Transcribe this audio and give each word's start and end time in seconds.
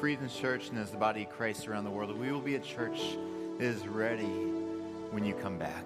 Friedens 0.00 0.34
Church 0.34 0.70
and 0.70 0.78
as 0.78 0.90
the 0.90 0.96
body 0.96 1.24
of 1.24 1.28
Christ 1.28 1.68
around 1.68 1.84
the 1.84 1.90
world, 1.90 2.18
we 2.18 2.32
will 2.32 2.40
be 2.40 2.54
a 2.54 2.60
church 2.60 2.98
that 3.58 3.64
is 3.64 3.86
ready 3.86 4.24
when 5.10 5.26
you 5.26 5.34
come 5.34 5.58
back. 5.58 5.84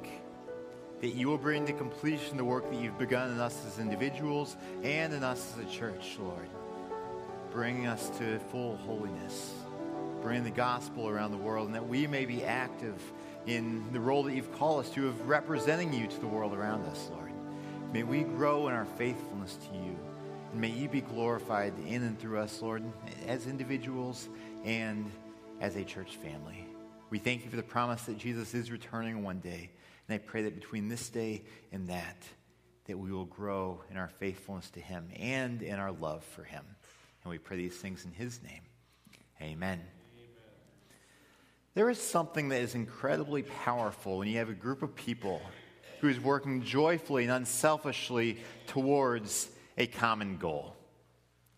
That 1.01 1.17
you 1.17 1.27
will 1.27 1.37
bring 1.37 1.67
to 1.67 1.73
completion 1.73 2.37
the 2.37 2.45
work 2.45 2.71
that 2.71 2.81
you've 2.81 2.97
begun 2.97 3.33
in 3.33 3.41
us 3.41 3.67
as 3.67 3.81
individuals 3.81 4.57
and 4.85 5.13
in 5.13 5.25
us 5.25 5.53
as 5.55 5.67
a 5.67 5.69
church, 5.69 6.17
Lord. 6.21 6.49
Bringing 7.51 7.89
us 7.89 8.09
to 8.19 8.39
full 8.53 8.77
holiness. 8.77 9.53
Bringing 10.23 10.45
the 10.45 10.51
gospel 10.51 11.09
around 11.09 11.33
the 11.33 11.37
world, 11.37 11.67
and 11.67 11.75
that 11.75 11.89
we 11.89 12.07
may 12.07 12.25
be 12.25 12.45
active 12.45 13.03
in 13.47 13.93
the 13.93 13.99
role 13.99 14.23
that 14.23 14.35
you've 14.35 14.57
called 14.57 14.85
us 14.85 14.91
to 14.91 15.09
of 15.09 15.29
representing 15.29 15.93
you 15.93 16.07
to 16.07 16.21
the 16.21 16.29
world 16.29 16.55
around 16.55 16.87
us, 16.87 17.11
Lord. 17.11 17.33
May 17.93 18.05
we 18.05 18.23
grow 18.23 18.69
in 18.69 18.75
our 18.75 18.87
faithfulness 18.87 19.59
to 19.71 19.77
you. 19.77 19.97
May 20.55 20.71
you 20.71 20.89
be 20.89 21.01
glorified 21.01 21.75
in 21.85 22.05
and 22.05 22.17
through 22.17 22.39
us, 22.39 22.63
Lord, 22.63 22.85
as 23.27 23.49
individuals 23.49 24.29
and 24.65 25.11
as 25.61 25.75
a 25.75 25.83
church 25.83 26.17
family. 26.17 26.65
We 27.11 27.19
thank 27.19 27.45
you 27.45 27.51
for 27.51 27.57
the 27.57 27.63
promise 27.65 28.03
that 28.05 28.19
Jesus 28.19 28.55
is 28.55 28.71
returning 28.71 29.25
one 29.25 29.41
day. 29.41 29.71
And 30.07 30.15
I 30.15 30.19
pray 30.19 30.43
that 30.45 30.55
between 30.55 30.89
this 30.89 31.09
day 31.09 31.43
and 31.73 31.89
that, 31.89 32.23
that 32.87 32.97
we 32.97 33.11
will 33.11 33.25
grow 33.25 33.83
in 33.91 33.97
our 33.97 34.09
faithfulness 34.21 34.71
to 34.71 34.81
him 34.81 35.09
and 35.19 35.61
in 35.61 35.75
our 35.75 35.91
love 35.91 36.23
for 36.23 36.45
him. 36.45 36.65
And 37.25 37.31
we 37.33 37.39
pray 37.39 37.57
these 37.57 37.77
things 37.77 38.05
in 38.05 38.13
his 38.13 38.41
name. 38.43 38.63
Amen. 39.43 39.81
There 41.75 41.91
is 41.91 41.99
something 41.99 42.51
that 42.51 42.61
is 42.61 42.77
incredibly 42.77 43.43
powerful 43.43 44.19
when 44.19 44.29
you 44.29 44.39
have 44.39 44.51
a 44.51 44.55
group 44.55 44.85
of 44.85 44.95
people 44.95 45.43
who 46.01 46.09
is 46.09 46.21
working 46.21 46.63
joyfully 46.63 47.25
and 47.25 47.33
unselfishly 47.33 48.39
towards 48.69 49.51
a 49.77 49.87
common 49.87 50.37
goal. 50.37 50.75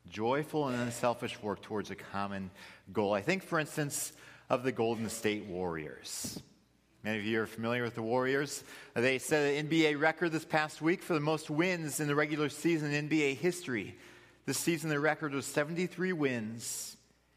Joyful 0.09 0.69
and 0.69 0.81
unselfish 0.81 1.41
work 1.43 1.63
towards 1.63 1.91
a 1.91 1.97
common 1.97 2.51
goal. 2.93 3.13
I 3.13 3.23
think, 3.23 3.43
for 3.43 3.59
instance, 3.59 4.13
of 4.49 4.63
the 4.63 4.73
Golden 4.73 5.09
State 5.09 5.47
Warriors. 5.47 6.41
Many 7.03 7.19
of 7.19 7.25
you 7.25 7.41
are 7.41 7.47
familiar 7.47 7.83
with 7.83 7.95
the 7.95 8.03
Warriors. 8.03 8.65
They 8.95 9.19
set 9.19 9.55
an 9.55 9.69
NBA 9.69 10.01
record 10.01 10.33
this 10.33 10.45
past 10.45 10.83
week 10.83 11.03
for 11.03 11.15
the 11.15 11.21
most 11.21 11.51
wins 11.51 12.01
in 12.01 12.09
the 12.09 12.15
regular 12.15 12.49
season 12.49 12.93
in 12.93 13.09
NBA 13.09 13.37
history. 13.37 13.97
This 14.45 14.59
season, 14.59 14.91
the 14.91 14.99
record 14.99 15.33
was 15.33 15.47
73 15.47 16.13
wins 16.13 16.97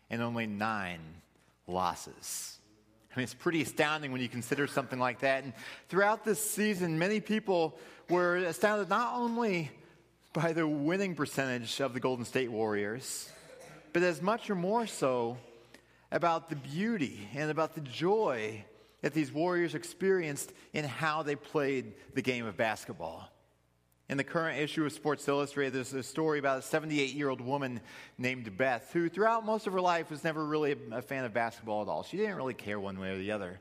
and 0.09 0.21
only 0.21 0.47
nine 0.47 0.99
losses. 1.67 2.57
I 3.13 3.19
mean, 3.19 3.23
it's 3.23 3.33
pretty 3.33 3.61
astounding 3.61 4.11
when 4.11 4.21
you 4.21 4.29
consider 4.29 4.67
something 4.67 4.99
like 4.99 5.19
that. 5.19 5.43
And 5.43 5.53
throughout 5.87 6.23
this 6.23 6.39
season, 6.39 6.97
many 6.97 7.19
people 7.19 7.77
were 8.09 8.37
astounded 8.37 8.89
not 8.89 9.15
only 9.15 9.71
by 10.33 10.53
the 10.53 10.67
winning 10.67 11.15
percentage 11.15 11.79
of 11.79 11.93
the 11.93 11.99
Golden 11.99 12.23
State 12.23 12.51
Warriors, 12.51 13.31
but 13.93 14.03
as 14.03 14.21
much 14.21 14.49
or 14.49 14.55
more 14.55 14.85
so 14.85 15.37
about 16.11 16.49
the 16.49 16.55
beauty 16.55 17.27
and 17.33 17.49
about 17.49 17.73
the 17.73 17.81
joy 17.81 18.63
that 19.01 19.13
these 19.13 19.31
Warriors 19.31 19.73
experienced 19.73 20.53
in 20.73 20.85
how 20.85 21.23
they 21.23 21.35
played 21.35 21.93
the 22.13 22.21
game 22.21 22.45
of 22.45 22.57
basketball. 22.57 23.27
In 24.07 24.17
the 24.17 24.23
current 24.23 24.59
issue 24.59 24.85
of 24.85 24.91
Sports 24.91 25.27
Illustrated, 25.27 25.73
there's 25.73 25.93
a 25.93 26.03
story 26.03 26.39
about 26.39 26.59
a 26.59 26.61
78 26.61 27.13
year 27.13 27.29
old 27.29 27.41
woman 27.41 27.79
named 28.17 28.55
Beth, 28.57 28.89
who 28.91 29.09
throughout 29.09 29.45
most 29.45 29.67
of 29.67 29.73
her 29.73 29.81
life 29.81 30.11
was 30.11 30.23
never 30.23 30.45
really 30.45 30.75
a 30.91 31.01
fan 31.01 31.25
of 31.25 31.33
basketball 31.33 31.81
at 31.81 31.87
all. 31.87 32.03
She 32.03 32.17
didn't 32.17 32.35
really 32.35 32.55
care 32.55 32.79
one 32.79 32.99
way 32.99 33.11
or 33.11 33.17
the 33.17 33.31
other. 33.31 33.59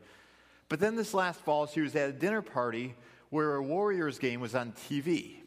But 0.68 0.80
then 0.80 0.96
this 0.96 1.14
last 1.14 1.40
fall, 1.40 1.66
she 1.66 1.80
was 1.80 1.94
at 1.96 2.10
a 2.10 2.12
dinner 2.12 2.42
party 2.42 2.94
where 3.30 3.56
a 3.56 3.62
Warriors 3.62 4.18
game 4.18 4.40
was 4.40 4.54
on 4.54 4.72
TV. 4.72 5.38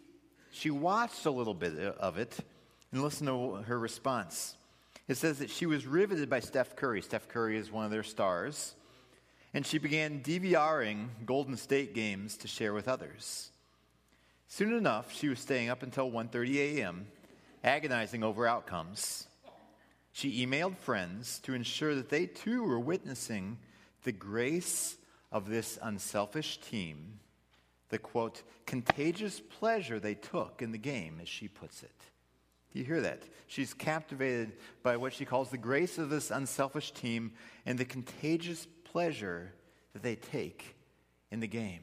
She 0.52 0.70
watched 0.70 1.26
a 1.26 1.32
little 1.32 1.54
bit 1.54 1.78
of 1.78 2.18
it 2.18 2.38
and 2.92 3.02
listened 3.02 3.28
to 3.28 3.64
her 3.64 3.80
response. 3.80 4.58
It 5.08 5.16
says 5.16 5.40
that 5.40 5.50
she 5.50 5.66
was 5.66 5.88
riveted 5.88 6.30
by 6.30 6.42
Steph 6.42 6.76
Curry. 6.76 7.02
Steph 7.02 7.28
Curry 7.28 7.58
is 7.58 7.72
one 7.72 7.86
of 7.86 7.92
their 7.92 8.04
stars. 8.04 8.76
And 9.54 9.66
she 9.66 9.78
began 9.78 10.22
DVRing 10.22 11.08
Golden 11.26 11.58
State 11.58 11.94
games 11.94 12.38
to 12.38 12.48
share 12.48 12.74
with 12.74 12.88
others. 12.88 13.50
Soon 14.48 14.74
enough, 14.74 15.14
she 15.14 15.30
was 15.30 15.40
staying 15.40 15.70
up 15.70 15.84
until 15.84 16.12
1:30 16.12 16.78
a.m., 16.78 17.08
agonizing 17.64 18.24
over 18.24 18.48
outcomes. 18.48 19.28
She 20.12 20.46
emailed 20.46 20.78
friends 20.78 21.40
to 21.40 21.54
ensure 21.54 21.96
that 21.96 22.10
they 22.10 22.26
too 22.26 22.64
were 22.64 22.80
witnessing 22.80 23.58
the 24.04 24.12
grace 24.12 24.98
of 25.32 25.48
this 25.48 25.80
unselfish 25.82 26.60
team, 26.60 27.20
the 27.92 28.00
quote, 28.00 28.42
contagious 28.66 29.40
pleasure 29.40 30.00
they 30.00 30.16
took 30.16 30.62
in 30.62 30.72
the 30.72 30.78
game, 30.78 31.20
as 31.22 31.30
she 31.30 31.48
puts 31.48 31.84
it. 31.84 31.94
Do 32.72 32.80
you 32.80 32.86
hear 32.86 33.02
that? 33.02 33.24
She's 33.48 33.74
captivated 33.74 34.54
by 34.82 34.98
what 34.98 35.14
she 35.14 35.26
calls 35.26 35.52
the 35.52 35.58
grace 35.58 35.98
of 35.98 36.10
this 36.10 36.32
unselfish 36.32 36.92
team 36.92 37.34
and 37.66 37.78
the 37.78 37.86
contagious 37.86 38.66
pleasure 38.86 39.54
that 39.94 40.02
they 40.02 40.16
take 40.16 40.76
in 41.32 41.42
the 41.42 41.48
game. 41.48 41.82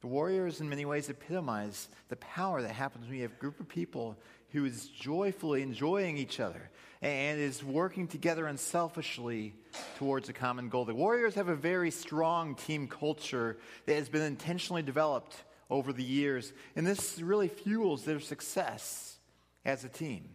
The 0.00 0.06
Warriors, 0.06 0.60
in 0.60 0.68
many 0.68 0.84
ways, 0.84 1.08
epitomize 1.08 1.88
the 2.08 2.16
power 2.16 2.62
that 2.62 2.70
happens 2.70 3.06
when 3.06 3.16
you 3.16 3.22
have 3.22 3.32
a 3.32 3.40
group 3.40 3.58
of 3.58 3.68
people 3.68 4.16
who 4.52 4.64
is 4.64 4.86
joyfully 4.86 5.62
enjoying 5.62 6.16
each 6.16 6.40
other 6.40 6.70
and 7.02 7.40
is 7.40 7.62
working 7.62 8.08
together 8.08 8.46
unselfishly 8.46 9.54
towards 9.98 10.28
a 10.28 10.32
common 10.32 10.68
goal. 10.68 10.84
The 10.84 10.94
Warriors 10.94 11.34
have 11.34 11.48
a 11.48 11.56
very 11.56 11.90
strong 11.90 12.54
team 12.54 12.88
culture 12.88 13.58
that 13.86 13.94
has 13.94 14.08
been 14.08 14.22
intentionally 14.22 14.82
developed 14.82 15.36
over 15.68 15.92
the 15.92 16.02
years, 16.02 16.52
and 16.74 16.86
this 16.86 17.20
really 17.20 17.48
fuels 17.48 18.04
their 18.04 18.20
success 18.20 19.18
as 19.64 19.84
a 19.84 19.88
team. 19.88 20.28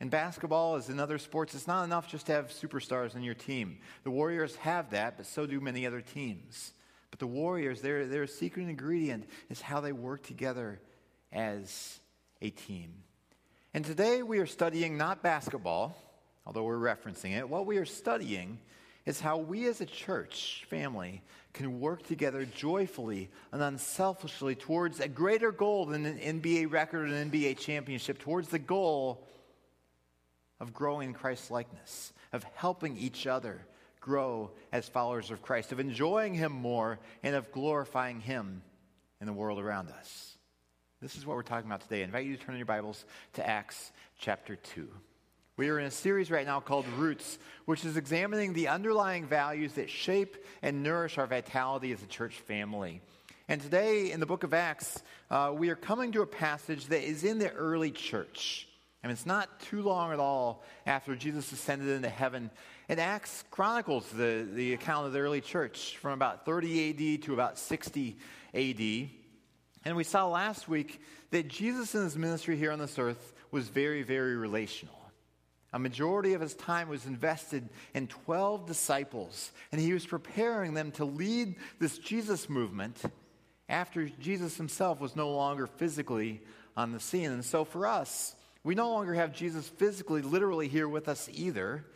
In 0.00 0.08
basketball, 0.08 0.76
as 0.76 0.88
in 0.88 1.00
other 1.00 1.18
sports, 1.18 1.54
it's 1.54 1.66
not 1.66 1.84
enough 1.84 2.08
just 2.08 2.26
to 2.26 2.32
have 2.32 2.48
superstars 2.48 3.16
on 3.16 3.22
your 3.22 3.34
team. 3.34 3.78
The 4.04 4.10
Warriors 4.10 4.54
have 4.56 4.90
that, 4.90 5.16
but 5.16 5.26
so 5.26 5.44
do 5.44 5.60
many 5.60 5.86
other 5.86 6.00
teams. 6.00 6.72
But 7.10 7.18
the 7.18 7.26
Warriors, 7.26 7.80
their, 7.80 8.06
their 8.06 8.26
secret 8.26 8.68
ingredient 8.68 9.28
is 9.50 9.60
how 9.60 9.80
they 9.80 9.92
work 9.92 10.22
together 10.22 10.80
as 11.32 12.00
a 12.40 12.50
team. 12.50 12.94
And 13.74 13.84
today 13.84 14.22
we 14.22 14.38
are 14.38 14.46
studying 14.46 14.96
not 14.96 15.22
basketball, 15.22 15.94
although 16.46 16.62
we're 16.62 16.78
referencing 16.78 17.36
it. 17.36 17.48
What 17.48 17.66
we 17.66 17.76
are 17.76 17.84
studying 17.84 18.58
is 19.04 19.20
how 19.20 19.36
we 19.36 19.66
as 19.66 19.82
a 19.82 19.86
church 19.86 20.66
family 20.70 21.22
can 21.52 21.78
work 21.78 22.06
together 22.06 22.46
joyfully 22.46 23.28
and 23.52 23.62
unselfishly 23.62 24.54
towards 24.54 25.00
a 25.00 25.08
greater 25.08 25.52
goal 25.52 25.84
than 25.84 26.06
an 26.06 26.18
NBA 26.18 26.72
record 26.72 27.10
and 27.10 27.30
NBA 27.30 27.58
championship, 27.58 28.18
towards 28.18 28.48
the 28.48 28.58
goal 28.58 29.26
of 30.60 30.72
growing 30.72 31.10
in 31.10 31.14
Christ's 31.14 31.50
likeness, 31.50 32.14
of 32.32 32.44
helping 32.54 32.96
each 32.96 33.26
other 33.26 33.66
grow 34.00 34.50
as 34.72 34.88
followers 34.88 35.30
of 35.30 35.42
Christ, 35.42 35.72
of 35.72 35.80
enjoying 35.80 36.32
Him 36.32 36.52
more, 36.52 36.98
and 37.22 37.34
of 37.34 37.52
glorifying 37.52 38.20
Him 38.20 38.62
in 39.20 39.26
the 39.26 39.32
world 39.34 39.58
around 39.58 39.90
us. 39.90 40.37
This 41.00 41.14
is 41.14 41.24
what 41.24 41.36
we're 41.36 41.42
talking 41.44 41.70
about 41.70 41.82
today. 41.82 42.00
I 42.00 42.04
invite 42.06 42.26
you 42.26 42.36
to 42.36 42.42
turn 42.42 42.56
in 42.56 42.58
your 42.58 42.66
Bibles 42.66 43.04
to 43.34 43.48
Acts 43.48 43.92
chapter 44.18 44.56
2. 44.56 44.88
We 45.56 45.68
are 45.68 45.78
in 45.78 45.86
a 45.86 45.92
series 45.92 46.28
right 46.28 46.44
now 46.44 46.58
called 46.58 46.88
Roots, 46.88 47.38
which 47.66 47.84
is 47.84 47.96
examining 47.96 48.52
the 48.52 48.66
underlying 48.66 49.24
values 49.24 49.74
that 49.74 49.90
shape 49.90 50.36
and 50.60 50.82
nourish 50.82 51.16
our 51.16 51.28
vitality 51.28 51.92
as 51.92 52.02
a 52.02 52.06
church 52.06 52.34
family. 52.40 53.00
And 53.46 53.60
today 53.60 54.10
in 54.10 54.18
the 54.18 54.26
book 54.26 54.42
of 54.42 54.52
Acts, 54.52 55.00
uh, 55.30 55.52
we 55.54 55.68
are 55.70 55.76
coming 55.76 56.10
to 56.12 56.22
a 56.22 56.26
passage 56.26 56.86
that 56.86 57.08
is 57.08 57.22
in 57.22 57.38
the 57.38 57.52
early 57.52 57.92
church. 57.92 58.66
I 59.04 59.06
mean, 59.06 59.12
it's 59.12 59.24
not 59.24 59.60
too 59.60 59.82
long 59.82 60.12
at 60.12 60.18
all 60.18 60.64
after 60.84 61.14
Jesus 61.14 61.52
ascended 61.52 61.90
into 61.90 62.08
heaven. 62.08 62.50
And 62.88 62.98
Acts 62.98 63.44
chronicles 63.52 64.08
the, 64.08 64.48
the 64.52 64.72
account 64.72 65.06
of 65.06 65.12
the 65.12 65.20
early 65.20 65.42
church 65.42 65.96
from 65.98 66.14
about 66.14 66.44
30 66.44 67.14
AD 67.14 67.22
to 67.22 67.34
about 67.34 67.56
60 67.56 68.16
AD. 68.52 69.10
And 69.88 69.96
we 69.96 70.04
saw 70.04 70.28
last 70.28 70.68
week 70.68 71.00
that 71.30 71.48
Jesus 71.48 71.94
in 71.94 72.02
his 72.02 72.14
ministry 72.14 72.58
here 72.58 72.72
on 72.72 72.78
this 72.78 72.98
earth 72.98 73.32
was 73.50 73.68
very, 73.68 74.02
very 74.02 74.36
relational. 74.36 74.94
A 75.72 75.78
majority 75.78 76.34
of 76.34 76.42
his 76.42 76.52
time 76.52 76.90
was 76.90 77.06
invested 77.06 77.66
in 77.94 78.06
12 78.06 78.66
disciples, 78.66 79.50
and 79.72 79.80
he 79.80 79.94
was 79.94 80.04
preparing 80.04 80.74
them 80.74 80.90
to 80.92 81.06
lead 81.06 81.54
this 81.78 81.96
Jesus 81.96 82.50
movement 82.50 83.00
after 83.66 84.10
Jesus 84.20 84.58
himself 84.58 85.00
was 85.00 85.16
no 85.16 85.30
longer 85.30 85.66
physically 85.66 86.42
on 86.76 86.92
the 86.92 87.00
scene. 87.00 87.30
And 87.30 87.42
so 87.42 87.64
for 87.64 87.86
us, 87.86 88.36
we 88.62 88.74
no 88.74 88.92
longer 88.92 89.14
have 89.14 89.32
Jesus 89.32 89.70
physically, 89.70 90.20
literally 90.20 90.68
here 90.68 90.86
with 90.86 91.08
us 91.08 91.30
either. 91.32 91.86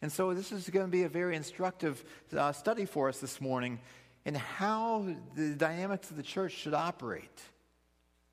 And 0.00 0.10
so, 0.10 0.32
this 0.32 0.50
is 0.50 0.68
going 0.70 0.86
to 0.86 0.90
be 0.90 1.02
a 1.02 1.10
very 1.10 1.36
instructive 1.36 2.02
uh, 2.34 2.52
study 2.52 2.86
for 2.86 3.10
us 3.10 3.20
this 3.20 3.38
morning 3.38 3.80
in 4.24 4.34
how 4.34 5.06
the 5.34 5.54
dynamics 5.54 6.10
of 6.10 6.16
the 6.16 6.22
church 6.22 6.52
should 6.52 6.74
operate 6.74 7.40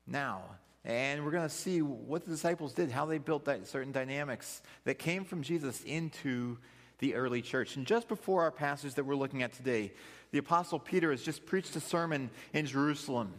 now. 0.06 0.42
And 0.84 1.24
we're 1.24 1.30
going 1.30 1.48
to 1.48 1.54
see 1.54 1.82
what 1.82 2.24
the 2.24 2.30
disciples 2.30 2.72
did, 2.72 2.90
how 2.90 3.04
they 3.04 3.18
built 3.18 3.44
that 3.44 3.66
certain 3.66 3.92
dynamics 3.92 4.62
that 4.84 4.98
came 4.98 5.24
from 5.24 5.42
Jesus 5.42 5.82
into 5.84 6.56
the 7.00 7.14
early 7.14 7.42
church. 7.42 7.76
And 7.76 7.86
just 7.86 8.08
before 8.08 8.42
our 8.42 8.50
passage 8.50 8.94
that 8.94 9.04
we're 9.04 9.14
looking 9.14 9.42
at 9.42 9.52
today, 9.52 9.92
the 10.32 10.38
Apostle 10.38 10.78
Peter 10.78 11.10
has 11.10 11.22
just 11.22 11.44
preached 11.44 11.74
a 11.76 11.80
sermon 11.80 12.30
in 12.52 12.64
Jerusalem, 12.66 13.34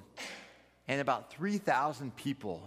and 0.87 0.99
about 0.99 1.31
3,000 1.31 2.15
people 2.15 2.61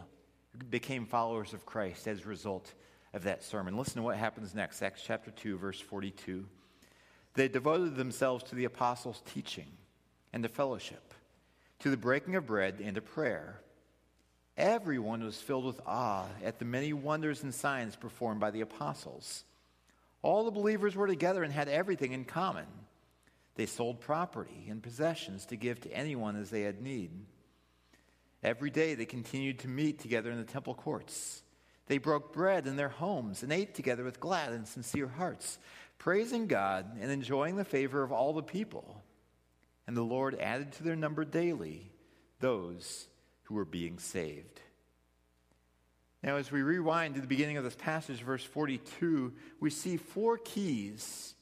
became 0.70 1.04
followers 1.04 1.52
of 1.52 1.66
Christ 1.66 2.08
as 2.08 2.22
a 2.22 2.28
result 2.28 2.72
of 3.12 3.24
that 3.24 3.44
sermon. 3.44 3.76
Listen 3.76 3.96
to 3.96 4.02
what 4.02 4.16
happens 4.16 4.54
next 4.54 4.82
Acts 4.82 5.02
chapter 5.04 5.30
2, 5.30 5.58
verse 5.58 5.80
42. 5.80 6.46
They 7.34 7.48
devoted 7.48 7.96
themselves 7.96 8.44
to 8.44 8.54
the 8.54 8.64
apostles' 8.64 9.22
teaching 9.26 9.66
and 10.32 10.42
to 10.42 10.48
fellowship, 10.48 11.14
to 11.80 11.90
the 11.90 11.96
breaking 11.96 12.36
of 12.36 12.46
bread 12.46 12.80
and 12.82 12.94
to 12.94 13.00
prayer. 13.00 13.60
Everyone 14.56 15.22
was 15.24 15.40
filled 15.40 15.64
with 15.64 15.80
awe 15.84 16.28
at 16.44 16.58
the 16.58 16.64
many 16.64 16.92
wonders 16.92 17.42
and 17.42 17.52
signs 17.52 17.96
performed 17.96 18.40
by 18.40 18.52
the 18.52 18.60
apostles. 18.60 19.44
All 20.22 20.44
the 20.44 20.52
believers 20.52 20.94
were 20.94 21.08
together 21.08 21.42
and 21.42 21.52
had 21.52 21.68
everything 21.68 22.12
in 22.12 22.24
common. 22.24 22.66
They 23.56 23.66
sold 23.66 24.00
property 24.00 24.66
and 24.68 24.82
possessions 24.82 25.44
to 25.46 25.56
give 25.56 25.80
to 25.82 25.92
anyone 25.92 26.36
as 26.36 26.50
they 26.50 26.62
had 26.62 26.80
need. 26.80 27.10
Every 28.42 28.70
day 28.70 28.94
they 28.94 29.06
continued 29.06 29.58
to 29.60 29.68
meet 29.68 29.98
together 29.98 30.30
in 30.30 30.38
the 30.38 30.44
temple 30.44 30.74
courts. 30.74 31.42
They 31.86 31.98
broke 31.98 32.32
bread 32.32 32.66
in 32.66 32.76
their 32.76 32.88
homes 32.88 33.42
and 33.42 33.52
ate 33.52 33.74
together 33.74 34.04
with 34.04 34.20
glad 34.20 34.52
and 34.52 34.66
sincere 34.66 35.08
hearts, 35.08 35.58
praising 36.04 36.46
God 36.46 36.98
and 37.00 37.10
enjoying 37.10 37.56
the 37.56 37.64
favor 37.64 38.02
of 38.02 38.12
all 38.12 38.34
the 38.34 38.42
people. 38.42 39.02
And 39.86 39.96
the 39.96 40.02
Lord 40.02 40.38
added 40.38 40.72
to 40.72 40.82
their 40.82 40.96
number 40.96 41.24
daily 41.24 41.90
those 42.40 43.08
who 43.44 43.54
were 43.54 43.64
being 43.64 43.98
saved. 43.98 44.60
Now, 46.22 46.36
as 46.36 46.52
we 46.52 46.60
rewind 46.60 47.14
to 47.14 47.22
the 47.22 47.26
beginning 47.26 47.56
of 47.56 47.64
this 47.64 47.74
passage, 47.74 48.20
verse 48.20 48.44
42, 48.44 49.32
we 49.60 49.70
see 49.70 49.96
four 49.96 50.36
keys 50.36 51.34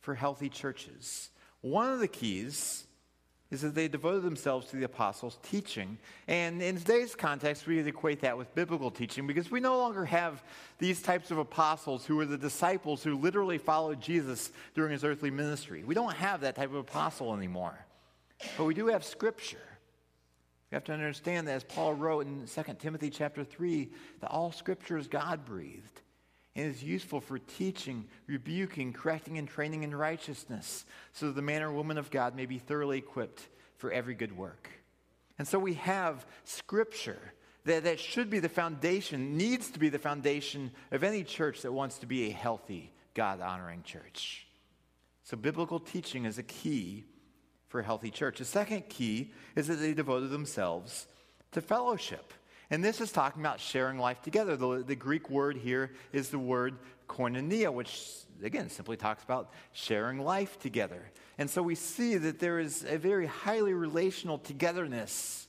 for 0.00 0.16
healthy 0.16 0.48
churches. 0.48 1.30
One 1.60 1.92
of 1.92 2.00
the 2.00 2.08
keys 2.08 2.88
is 3.50 3.62
that 3.62 3.74
they 3.74 3.86
devoted 3.86 4.22
themselves 4.22 4.68
to 4.68 4.76
the 4.76 4.84
apostles' 4.84 5.38
teaching. 5.42 5.98
And 6.26 6.60
in 6.60 6.76
today's 6.78 7.14
context, 7.14 7.66
we 7.66 7.78
equate 7.78 8.20
that 8.22 8.36
with 8.36 8.52
biblical 8.54 8.90
teaching 8.90 9.26
because 9.26 9.50
we 9.50 9.60
no 9.60 9.78
longer 9.78 10.04
have 10.04 10.42
these 10.78 11.00
types 11.00 11.30
of 11.30 11.38
apostles 11.38 12.04
who 12.04 12.16
were 12.16 12.26
the 12.26 12.38
disciples 12.38 13.02
who 13.02 13.16
literally 13.16 13.58
followed 13.58 14.00
Jesus 14.00 14.50
during 14.74 14.92
his 14.92 15.04
earthly 15.04 15.30
ministry. 15.30 15.84
We 15.84 15.94
don't 15.94 16.14
have 16.14 16.40
that 16.40 16.56
type 16.56 16.70
of 16.70 16.76
apostle 16.76 17.34
anymore. 17.34 17.78
But 18.58 18.64
we 18.64 18.74
do 18.74 18.88
have 18.88 19.04
scripture. 19.04 19.58
We 20.70 20.74
have 20.74 20.84
to 20.84 20.92
understand 20.92 21.46
that 21.46 21.54
as 21.54 21.64
Paul 21.64 21.94
wrote 21.94 22.26
in 22.26 22.46
2 22.46 22.62
Timothy 22.80 23.10
chapter 23.10 23.44
3, 23.44 23.88
that 24.20 24.30
all 24.30 24.50
scripture 24.50 24.98
is 24.98 25.06
God 25.06 25.44
breathed 25.44 26.00
and 26.56 26.66
is 26.66 26.82
useful 26.82 27.20
for 27.20 27.38
teaching, 27.38 28.06
rebuking, 28.26 28.92
correcting, 28.92 29.36
and 29.38 29.46
training 29.46 29.82
in 29.82 29.94
righteousness, 29.94 30.86
so 31.12 31.26
that 31.26 31.36
the 31.36 31.42
man 31.42 31.62
or 31.62 31.70
woman 31.70 31.98
of 31.98 32.10
God 32.10 32.34
may 32.34 32.46
be 32.46 32.58
thoroughly 32.58 32.98
equipped 32.98 33.46
for 33.76 33.92
every 33.92 34.14
good 34.14 34.36
work. 34.36 34.70
And 35.38 35.46
so 35.46 35.58
we 35.58 35.74
have 35.74 36.26
Scripture 36.44 37.20
that, 37.66 37.84
that 37.84 38.00
should 38.00 38.30
be 38.30 38.38
the 38.38 38.48
foundation, 38.48 39.36
needs 39.36 39.70
to 39.72 39.78
be 39.78 39.90
the 39.90 39.98
foundation 39.98 40.70
of 40.90 41.04
any 41.04 41.24
church 41.24 41.62
that 41.62 41.72
wants 41.72 41.98
to 41.98 42.06
be 42.06 42.28
a 42.28 42.32
healthy, 42.32 42.90
God 43.12 43.40
honoring 43.40 43.82
church. 43.82 44.46
So 45.24 45.36
biblical 45.36 45.78
teaching 45.78 46.24
is 46.24 46.38
a 46.38 46.42
key 46.42 47.04
for 47.68 47.80
a 47.80 47.84
healthy 47.84 48.10
church. 48.10 48.38
The 48.38 48.44
second 48.44 48.88
key 48.88 49.32
is 49.56 49.66
that 49.66 49.74
they 49.74 49.92
devoted 49.92 50.30
themselves 50.30 51.06
to 51.52 51.60
fellowship. 51.60 52.32
And 52.70 52.84
this 52.84 53.00
is 53.00 53.12
talking 53.12 53.42
about 53.42 53.60
sharing 53.60 53.98
life 53.98 54.22
together. 54.22 54.56
The, 54.56 54.82
the 54.82 54.96
Greek 54.96 55.30
word 55.30 55.56
here 55.56 55.92
is 56.12 56.30
the 56.30 56.38
word 56.38 56.78
koinonia, 57.08 57.72
which 57.72 58.02
again 58.42 58.68
simply 58.70 58.96
talks 58.96 59.22
about 59.22 59.50
sharing 59.72 60.18
life 60.18 60.58
together. 60.58 61.10
And 61.38 61.48
so 61.48 61.62
we 61.62 61.74
see 61.74 62.16
that 62.16 62.38
there 62.38 62.58
is 62.58 62.84
a 62.88 62.98
very 62.98 63.26
highly 63.26 63.72
relational 63.72 64.38
togetherness 64.38 65.46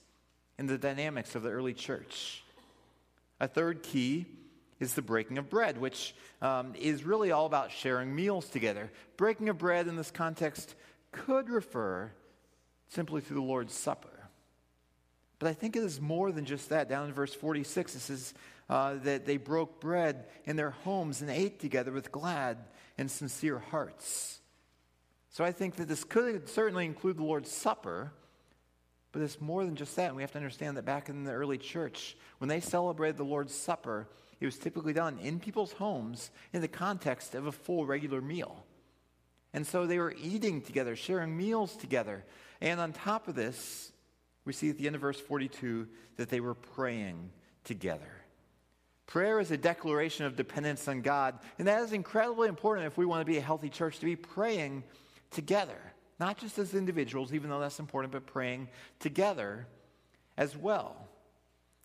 in 0.60 0.68
the 0.68 0.78
dynamics 0.78 1.36
of 1.36 1.44
the 1.44 1.50
early 1.50 1.74
church. 1.74 2.44
A 3.40 3.48
third 3.48 3.84
key 3.84 4.26
is 4.80 4.94
the 4.94 5.02
breaking 5.02 5.38
of 5.38 5.50
bread, 5.50 5.78
which 5.78 6.14
um, 6.42 6.74
is 6.76 7.04
really 7.04 7.32
all 7.32 7.46
about 7.46 7.72
sharing 7.72 8.16
meals 8.16 8.48
together. 8.48 8.92
Breaking 9.16 9.50
of 9.50 9.58
bread 9.58 9.88
in 9.88 9.96
this 9.96 10.12
context 10.12 10.76
could 11.12 11.50
refer 11.50 12.12
simply 12.90 13.22
to 13.22 13.34
the 13.34 13.42
Lord's 13.42 13.74
Supper. 13.74 14.17
But 15.40 15.50
I 15.50 15.54
think 15.54 15.76
it 15.76 15.84
is 15.84 16.02
more 16.02 16.32
than 16.32 16.46
just 16.46 16.70
that. 16.70 16.90
Down 16.90 17.08
in 17.08 17.14
verse 17.14 17.34
46, 17.34 17.96
it 17.96 18.00
says 18.00 18.34
uh, 18.70 18.96
that 19.04 19.26
they 19.26 19.38
broke 19.38 19.80
bread 19.80 20.26
in 20.46 20.56
their 20.56 20.72
homes 20.72 21.22
and 21.22 21.30
ate 21.30 21.60
together 21.60 21.92
with 21.92 22.12
glad 22.12 22.58
and 22.98 23.10
sincere 23.10 23.60
hearts. 23.60 24.40
So 25.30 25.44
I 25.44 25.52
think 25.52 25.76
that 25.76 25.88
this 25.88 26.04
could 26.04 26.50
certainly 26.50 26.86
include 26.86 27.18
the 27.18 27.24
Lord's 27.24 27.52
Supper, 27.52 28.12
but 29.12 29.22
it's 29.22 29.40
more 29.40 29.64
than 29.64 29.76
just 29.76 29.96
that. 29.96 30.08
And 30.08 30.16
we 30.16 30.24
have 30.24 30.32
to 30.32 30.40
understand 30.40 30.78
that 30.78 30.86
back 30.86 31.10
in 31.10 31.24
the 31.24 31.32
early 31.32 31.60
church, 31.60 32.18
when 32.40 32.48
they 32.48 32.60
celebrated 32.60 33.18
the 33.18 33.24
Lord's 33.24 33.54
Supper, 33.54 34.08
it 34.40 34.46
was 34.46 34.58
typically 34.58 34.94
done 34.94 35.20
in 35.20 35.40
people's 35.40 35.74
homes 35.74 36.32
in 36.54 36.62
the 36.62 36.68
context 36.68 37.36
of 37.36 37.46
a 37.46 37.52
full 37.52 37.86
regular 37.86 38.22
meal. 38.22 38.66
And 39.54 39.66
so 39.66 39.86
they 39.86 40.00
were 40.00 40.16
eating 40.22 40.62
together, 40.62 40.96
sharing 40.96 41.38
meals 41.38 41.76
together. 41.76 42.26
And 42.60 42.80
on 42.80 42.94
top 42.94 43.28
of 43.28 43.36
this, 43.36 43.92
we 44.48 44.54
see 44.54 44.70
at 44.70 44.78
the 44.78 44.88
end 44.88 44.96
of 44.96 45.02
verse 45.02 45.20
42 45.20 45.88
that 46.16 46.30
they 46.30 46.40
were 46.40 46.56
praying 46.56 47.30
together. 47.66 48.10
Prayer 49.06 49.40
is 49.40 49.52
a 49.52 49.58
declaration 49.58 50.26
of 50.26 50.36
dependence 50.36 50.88
on 50.88 51.02
God, 51.02 51.38
and 51.60 51.68
that 51.68 51.84
is 51.84 51.94
incredibly 51.94 52.48
important 52.48 52.88
if 52.88 52.98
we 52.98 53.06
want 53.06 53.22
to 53.22 53.26
be 53.26 53.38
a 53.38 53.42
healthy 53.42 53.70
church 53.70 54.00
to 54.00 54.06
be 54.06 54.16
praying 54.16 54.84
together, 55.32 55.78
not 56.20 56.38
just 56.38 56.58
as 56.58 56.74
individuals, 56.74 57.34
even 57.34 57.50
though 57.50 57.60
that's 57.60 57.80
important, 57.80 58.14
but 58.14 58.26
praying 58.26 58.70
together 59.00 59.68
as 60.38 60.56
well. 60.56 60.96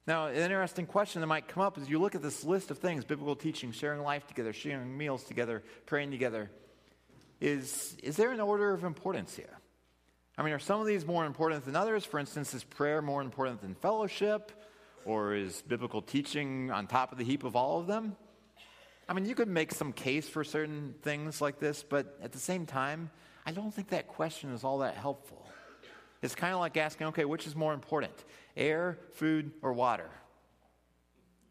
Now, 0.07 0.27
an 0.27 0.37
interesting 0.37 0.87
question 0.87 1.21
that 1.21 1.29
might 1.29 1.49
come 1.49 1.63
up 1.63 1.79
is 1.79 1.89
you 1.89 2.01
look 2.01 2.15
at 2.15 2.23
this 2.23 2.45
list 2.45 2.71
of 2.71 2.79
things 2.79 3.05
biblical 3.05 3.37
teaching, 3.37 3.73
sharing 3.73 4.03
life 4.03 4.27
together, 4.27 4.53
sharing 4.53 4.97
meals 4.97 5.25
together, 5.25 5.63
praying 5.87 6.13
together. 6.13 6.51
Is, 7.41 7.97
is 8.03 8.17
there 8.17 8.31
an 8.31 8.41
order 8.41 8.73
of 8.73 8.85
importance 8.85 9.35
here? 9.35 9.59
I 10.39 10.43
mean, 10.43 10.55
are 10.55 10.59
some 10.59 10.81
of 10.81 10.87
these 10.87 11.05
more 11.05 11.27
important 11.27 11.65
than 11.65 11.77
others? 11.77 12.05
For 12.05 12.19
instance, 12.19 12.55
is 12.55 12.65
prayer 12.65 13.03
more 13.03 13.21
important 13.21 13.61
than 13.61 13.75
fellowship? 13.75 14.51
Or 15.05 15.35
is 15.35 15.63
biblical 15.63 16.01
teaching 16.01 16.71
on 16.71 16.87
top 16.87 17.13
of 17.13 17.19
the 17.19 17.25
heap 17.25 17.45
of 17.45 17.57
all 17.57 17.81
of 17.81 17.87
them? 17.87 18.17
I 19.09 19.15
mean, 19.15 19.27
you 19.27 19.35
could 19.35 19.49
make 19.49 19.73
some 19.73 19.93
case 19.93 20.29
for 20.29 20.45
certain 20.45 20.95
things 21.03 21.41
like 21.41 21.59
this, 21.59 21.83
but 21.83 22.19
at 22.23 22.33
the 22.33 22.39
same 22.39 22.67
time, 22.67 23.11
I 23.45 23.51
don't 23.51 23.75
think 23.75 23.89
that 23.89 24.07
question 24.07 24.53
is 24.53 24.65
all 24.65 24.79
that 24.79 24.95
helpful. 24.95 25.45
It's 26.23 26.37
kind 26.37 26.55
of 26.55 26.61
like 26.61 26.77
asking, 26.77 27.09
okay, 27.09 27.25
which 27.25 27.47
is 27.47 27.57
more 27.57 27.75
important, 27.75 28.13
air, 28.57 28.99
food, 29.15 29.51
or 29.61 29.73
water? 29.73 30.09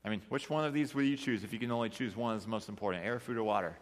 I 0.03 0.09
mean, 0.09 0.21
which 0.29 0.49
one 0.49 0.65
of 0.65 0.73
these 0.73 0.95
would 0.95 1.05
you 1.05 1.17
choose 1.17 1.43
if 1.43 1.51
you 1.53 1.59
can 1.59 1.71
only 1.71 1.89
choose 1.89 2.15
one 2.15 2.37
as 2.37 2.47
most 2.47 2.69
important, 2.69 3.05
air, 3.05 3.19
food, 3.19 3.37
or 3.37 3.43
water? 3.43 3.77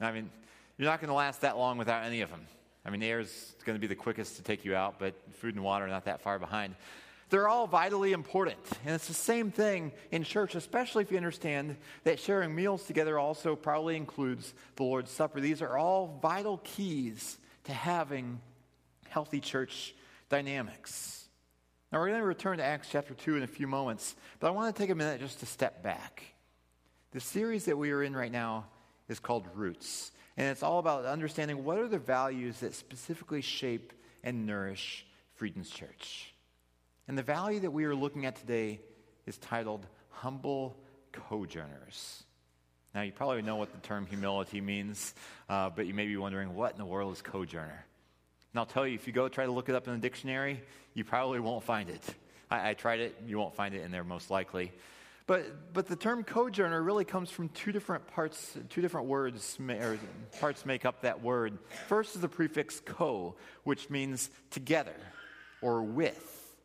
I 0.00 0.10
mean, 0.12 0.30
you're 0.78 0.88
not 0.88 1.00
going 1.00 1.08
to 1.08 1.14
last 1.14 1.42
that 1.42 1.58
long 1.58 1.76
without 1.76 2.04
any 2.04 2.22
of 2.22 2.30
them. 2.30 2.46
I 2.84 2.90
mean, 2.90 3.02
air 3.02 3.20
is 3.20 3.54
going 3.64 3.76
to 3.76 3.80
be 3.80 3.86
the 3.86 3.94
quickest 3.94 4.36
to 4.36 4.42
take 4.42 4.64
you 4.64 4.74
out, 4.74 4.98
but 4.98 5.14
food 5.34 5.54
and 5.54 5.62
water 5.62 5.84
are 5.84 5.88
not 5.88 6.06
that 6.06 6.20
far 6.22 6.38
behind. 6.38 6.74
They're 7.28 7.48
all 7.48 7.66
vitally 7.66 8.12
important. 8.12 8.58
And 8.84 8.94
it's 8.94 9.06
the 9.06 9.14
same 9.14 9.50
thing 9.52 9.92
in 10.10 10.24
church, 10.24 10.54
especially 10.56 11.04
if 11.04 11.10
you 11.10 11.16
understand 11.16 11.76
that 12.04 12.18
sharing 12.18 12.54
meals 12.54 12.84
together 12.84 13.18
also 13.18 13.54
probably 13.54 13.96
includes 13.96 14.52
the 14.76 14.82
Lord's 14.82 15.10
Supper. 15.10 15.40
These 15.40 15.62
are 15.62 15.78
all 15.78 16.18
vital 16.20 16.60
keys 16.64 17.38
to 17.64 17.72
having 17.72 18.40
healthy 19.08 19.40
church 19.40 19.94
dynamics. 20.28 21.28
Now, 21.92 21.98
we're 21.98 22.08
going 22.08 22.20
to 22.20 22.26
return 22.26 22.58
to 22.58 22.64
Acts 22.64 22.88
chapter 22.90 23.14
2 23.14 23.36
in 23.36 23.42
a 23.42 23.48
few 23.48 23.66
moments, 23.66 24.14
but 24.38 24.48
I 24.48 24.50
want 24.50 24.74
to 24.74 24.82
take 24.82 24.90
a 24.90 24.94
minute 24.94 25.20
just 25.20 25.40
to 25.40 25.46
step 25.46 25.82
back. 25.82 26.22
The 27.12 27.20
series 27.20 27.64
that 27.64 27.76
we 27.76 27.90
are 27.90 28.02
in 28.02 28.14
right 28.14 28.30
now 28.30 28.66
is 29.08 29.18
called 29.18 29.46
Roots. 29.54 30.12
And 30.40 30.48
it's 30.48 30.62
all 30.62 30.78
about 30.78 31.04
understanding 31.04 31.64
what 31.64 31.76
are 31.76 31.86
the 31.86 31.98
values 31.98 32.60
that 32.60 32.74
specifically 32.74 33.42
shape 33.42 33.92
and 34.24 34.46
nourish 34.46 35.04
Friedens 35.34 35.68
Church. 35.68 36.32
And 37.06 37.18
the 37.18 37.22
value 37.22 37.60
that 37.60 37.72
we 37.72 37.84
are 37.84 37.94
looking 37.94 38.24
at 38.24 38.36
today 38.36 38.80
is 39.26 39.36
titled 39.36 39.86
Humble 40.08 40.78
Cojourners. 41.12 42.22
Now, 42.94 43.02
you 43.02 43.12
probably 43.12 43.42
know 43.42 43.56
what 43.56 43.70
the 43.70 43.86
term 43.86 44.06
humility 44.06 44.62
means, 44.62 45.12
uh, 45.50 45.68
but 45.68 45.86
you 45.86 45.92
may 45.92 46.06
be 46.06 46.16
wondering, 46.16 46.54
what 46.54 46.72
in 46.72 46.78
the 46.78 46.86
world 46.86 47.12
is 47.12 47.20
cojourner? 47.20 47.84
And 48.54 48.58
I'll 48.58 48.64
tell 48.64 48.86
you, 48.86 48.94
if 48.94 49.06
you 49.06 49.12
go 49.12 49.28
try 49.28 49.44
to 49.44 49.52
look 49.52 49.68
it 49.68 49.74
up 49.74 49.88
in 49.88 49.92
the 49.92 50.00
dictionary, 50.00 50.62
you 50.94 51.04
probably 51.04 51.40
won't 51.40 51.64
find 51.64 51.90
it. 51.90 52.02
I, 52.50 52.70
I 52.70 52.72
tried 52.72 53.00
it, 53.00 53.14
you 53.26 53.38
won't 53.38 53.56
find 53.56 53.74
it 53.74 53.82
in 53.82 53.90
there 53.90 54.04
most 54.04 54.30
likely. 54.30 54.72
But, 55.30 55.72
but 55.72 55.86
the 55.86 55.94
term 55.94 56.24
cojourner 56.24 56.82
really 56.82 57.04
comes 57.04 57.30
from 57.30 57.50
two 57.50 57.70
different 57.70 58.04
parts, 58.08 58.58
two 58.68 58.82
different 58.82 59.06
words, 59.06 59.56
or 59.60 59.96
parts 60.40 60.66
make 60.66 60.84
up 60.84 61.02
that 61.02 61.22
word. 61.22 61.56
First 61.86 62.16
is 62.16 62.20
the 62.20 62.28
prefix 62.28 62.80
co, 62.80 63.36
which 63.62 63.88
means 63.90 64.28
together 64.50 64.96
or 65.62 65.84
with. 65.84 66.56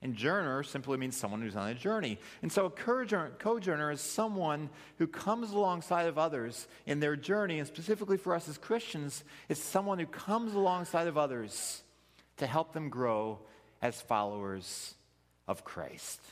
And 0.00 0.14
journer 0.14 0.62
simply 0.62 0.96
means 0.96 1.18
someone 1.18 1.42
who's 1.42 1.54
on 1.54 1.68
a 1.68 1.74
journey. 1.74 2.18
And 2.40 2.50
so 2.50 2.64
a 2.64 2.70
cojourner 2.70 3.92
is 3.92 4.00
someone 4.00 4.70
who 4.96 5.06
comes 5.06 5.50
alongside 5.50 6.06
of 6.06 6.16
others 6.16 6.66
in 6.86 7.00
their 7.00 7.14
journey, 7.14 7.58
and 7.58 7.68
specifically 7.68 8.16
for 8.16 8.34
us 8.34 8.48
as 8.48 8.56
Christians, 8.56 9.22
it's 9.50 9.62
someone 9.62 9.98
who 9.98 10.06
comes 10.06 10.54
alongside 10.54 11.08
of 11.08 11.18
others 11.18 11.82
to 12.38 12.46
help 12.46 12.72
them 12.72 12.88
grow 12.88 13.40
as 13.82 14.00
followers 14.00 14.94
of 15.46 15.62
Christ. 15.62 16.22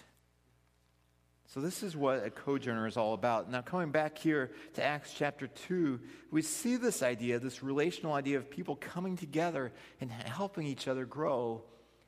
So, 1.57 1.63
this 1.63 1.83
is 1.83 1.97
what 1.97 2.19
a 2.19 2.31
sojourner 2.45 2.87
is 2.87 2.99
all 2.99 3.15
about. 3.15 3.51
Now, 3.51 3.63
coming 3.63 3.91
back 3.91 4.19
here 4.19 4.51
to 4.75 4.85
Acts 4.85 5.15
chapter 5.17 5.47
2, 5.47 5.99
we 6.31 6.43
see 6.43 6.77
this 6.77 7.03
idea, 7.03 7.39
this 7.39 7.63
relational 7.63 8.13
idea 8.13 8.37
of 8.37 8.51
people 8.51 8.77
coming 8.77 9.17
together 9.17 9.73
and 10.03 10.13
helping 10.13 10.67
each 10.67 10.87
other 10.87 11.07
grow 11.07 11.63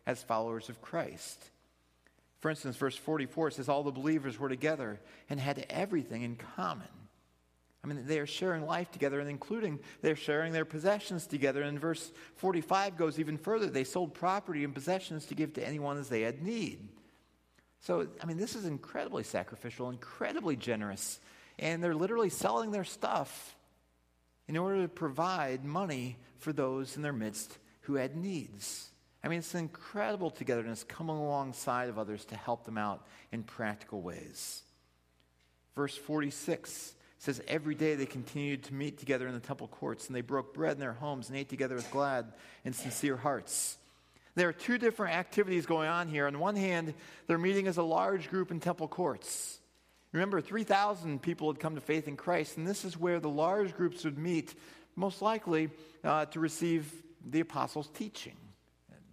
as 0.07 0.23
followers 0.23 0.69
of 0.69 0.83
Christ. 0.83 1.43
For 2.41 2.51
instance, 2.51 2.77
verse 2.77 2.95
44 2.95 3.53
says, 3.53 3.71
All 3.71 3.83
the 3.83 3.91
believers 3.91 4.39
were 4.39 4.51
together 4.51 5.01
and 5.31 5.41
had 5.41 5.65
everything 5.71 6.25
in 6.25 6.37
common. 6.37 6.87
I 7.83 7.87
mean, 7.87 8.05
they 8.07 8.19
are 8.19 8.27
sharing 8.27 8.67
life 8.67 8.91
together, 8.91 9.19
and 9.19 9.31
including 9.31 9.79
they're 10.03 10.15
sharing 10.15 10.53
their 10.53 10.67
possessions 10.67 11.27
together. 11.27 11.63
And 11.63 11.81
verse 11.81 12.13
45 12.37 12.99
goes 12.99 13.19
even 13.19 13.39
further. 13.39 13.69
They 13.71 13.85
sold 13.85 14.13
property 14.13 14.63
and 14.63 14.75
possessions 14.75 15.25
to 15.25 15.35
give 15.35 15.55
to 15.55 15.67
anyone 15.67 15.97
as 15.97 16.11
they 16.11 16.21
had 16.21 16.43
need. 16.43 16.87
So, 17.81 18.09
I 18.21 18.27
mean, 18.27 18.37
this 18.37 18.55
is 18.55 18.65
incredibly 18.65 19.23
sacrificial, 19.23 19.91
incredibly 19.91 20.57
generous. 20.57 21.21
And 21.59 21.83
they're 21.83 21.95
literally 21.95 22.31
selling 22.31 22.71
their 22.71 22.85
stuff 22.85 23.57
in 24.47 24.57
order 24.57 24.83
to 24.83 24.89
provide 24.89 25.65
money 25.65 26.17
for 26.39 26.53
those 26.53 26.97
in 26.97 27.03
their 27.03 27.13
midst 27.13 27.59
who 27.83 27.95
had 27.95 28.17
needs. 28.17 28.89
I 29.23 29.29
mean, 29.29 29.41
it's 29.41 29.55
incredible 29.55 30.31
togetherness 30.31 30.85
coming 30.85 31.17
alongside 31.17 31.89
of 31.89 31.99
others 31.99 32.25
to 32.27 32.37
help 32.37 32.65
them 32.65 32.79
out 32.79 33.07
in 33.33 33.43
practical 33.43 34.01
ways. 34.01 34.63
Verse 35.75 35.97
46 35.97 36.95
says, 37.19 37.43
Every 37.49 37.75
day 37.75 37.95
they 37.95 38.07
continued 38.07 38.65
to 38.65 38.75
meet 38.75 38.99
together 38.99 39.27
in 39.27 39.35
the 39.35 39.41
temple 39.41 39.69
courts, 39.69 40.07
and 40.07 40.15
they 40.15 40.21
broke 40.21 40.55
bread 40.55 40.73
in 40.73 40.81
their 40.81 40.93
homes 40.93 41.29
and 41.29 41.37
ate 41.37 41.49
together 41.49 41.75
with 41.75 41.91
glad 41.91 42.33
and 42.65 42.75
sincere 42.75 43.17
hearts. 43.17 43.78
There 44.39 44.49
are 44.49 44.53
two 44.53 44.79
different 44.79 45.17
activities 45.17 45.67
going 45.67 45.89
on 45.89 46.07
here. 46.07 46.29
On 46.29 46.39
one 46.39 46.55
hand, 46.55 46.95
they're 47.27 47.39
meeting 47.39 47.67
as 47.67 47.77
a 47.77 47.83
large 47.83 48.31
group 48.31 48.53
in 48.53 48.61
temple 48.61 48.87
courts. 48.87 49.59
Remember, 50.13 50.41
3,000 50.41 51.21
people 51.21 51.53
had 51.53 51.59
come 51.59 51.75
to 51.75 51.81
faith 51.81 52.07
in 52.07 52.17
Christ, 52.17 52.57
and 52.57 52.65
this 52.65 52.85
is 52.85 52.97
where 52.97 53.19
the 53.19 53.29
large 53.29 53.75
groups 53.75 54.05
would 54.05 54.17
meet, 54.17 54.55
most 54.95 55.23
likely 55.23 55.71
uh, 56.05 56.27
to 56.27 56.39
receive 56.39 57.03
the 57.29 57.41
apostles' 57.41 57.91
teaching. 57.93 58.37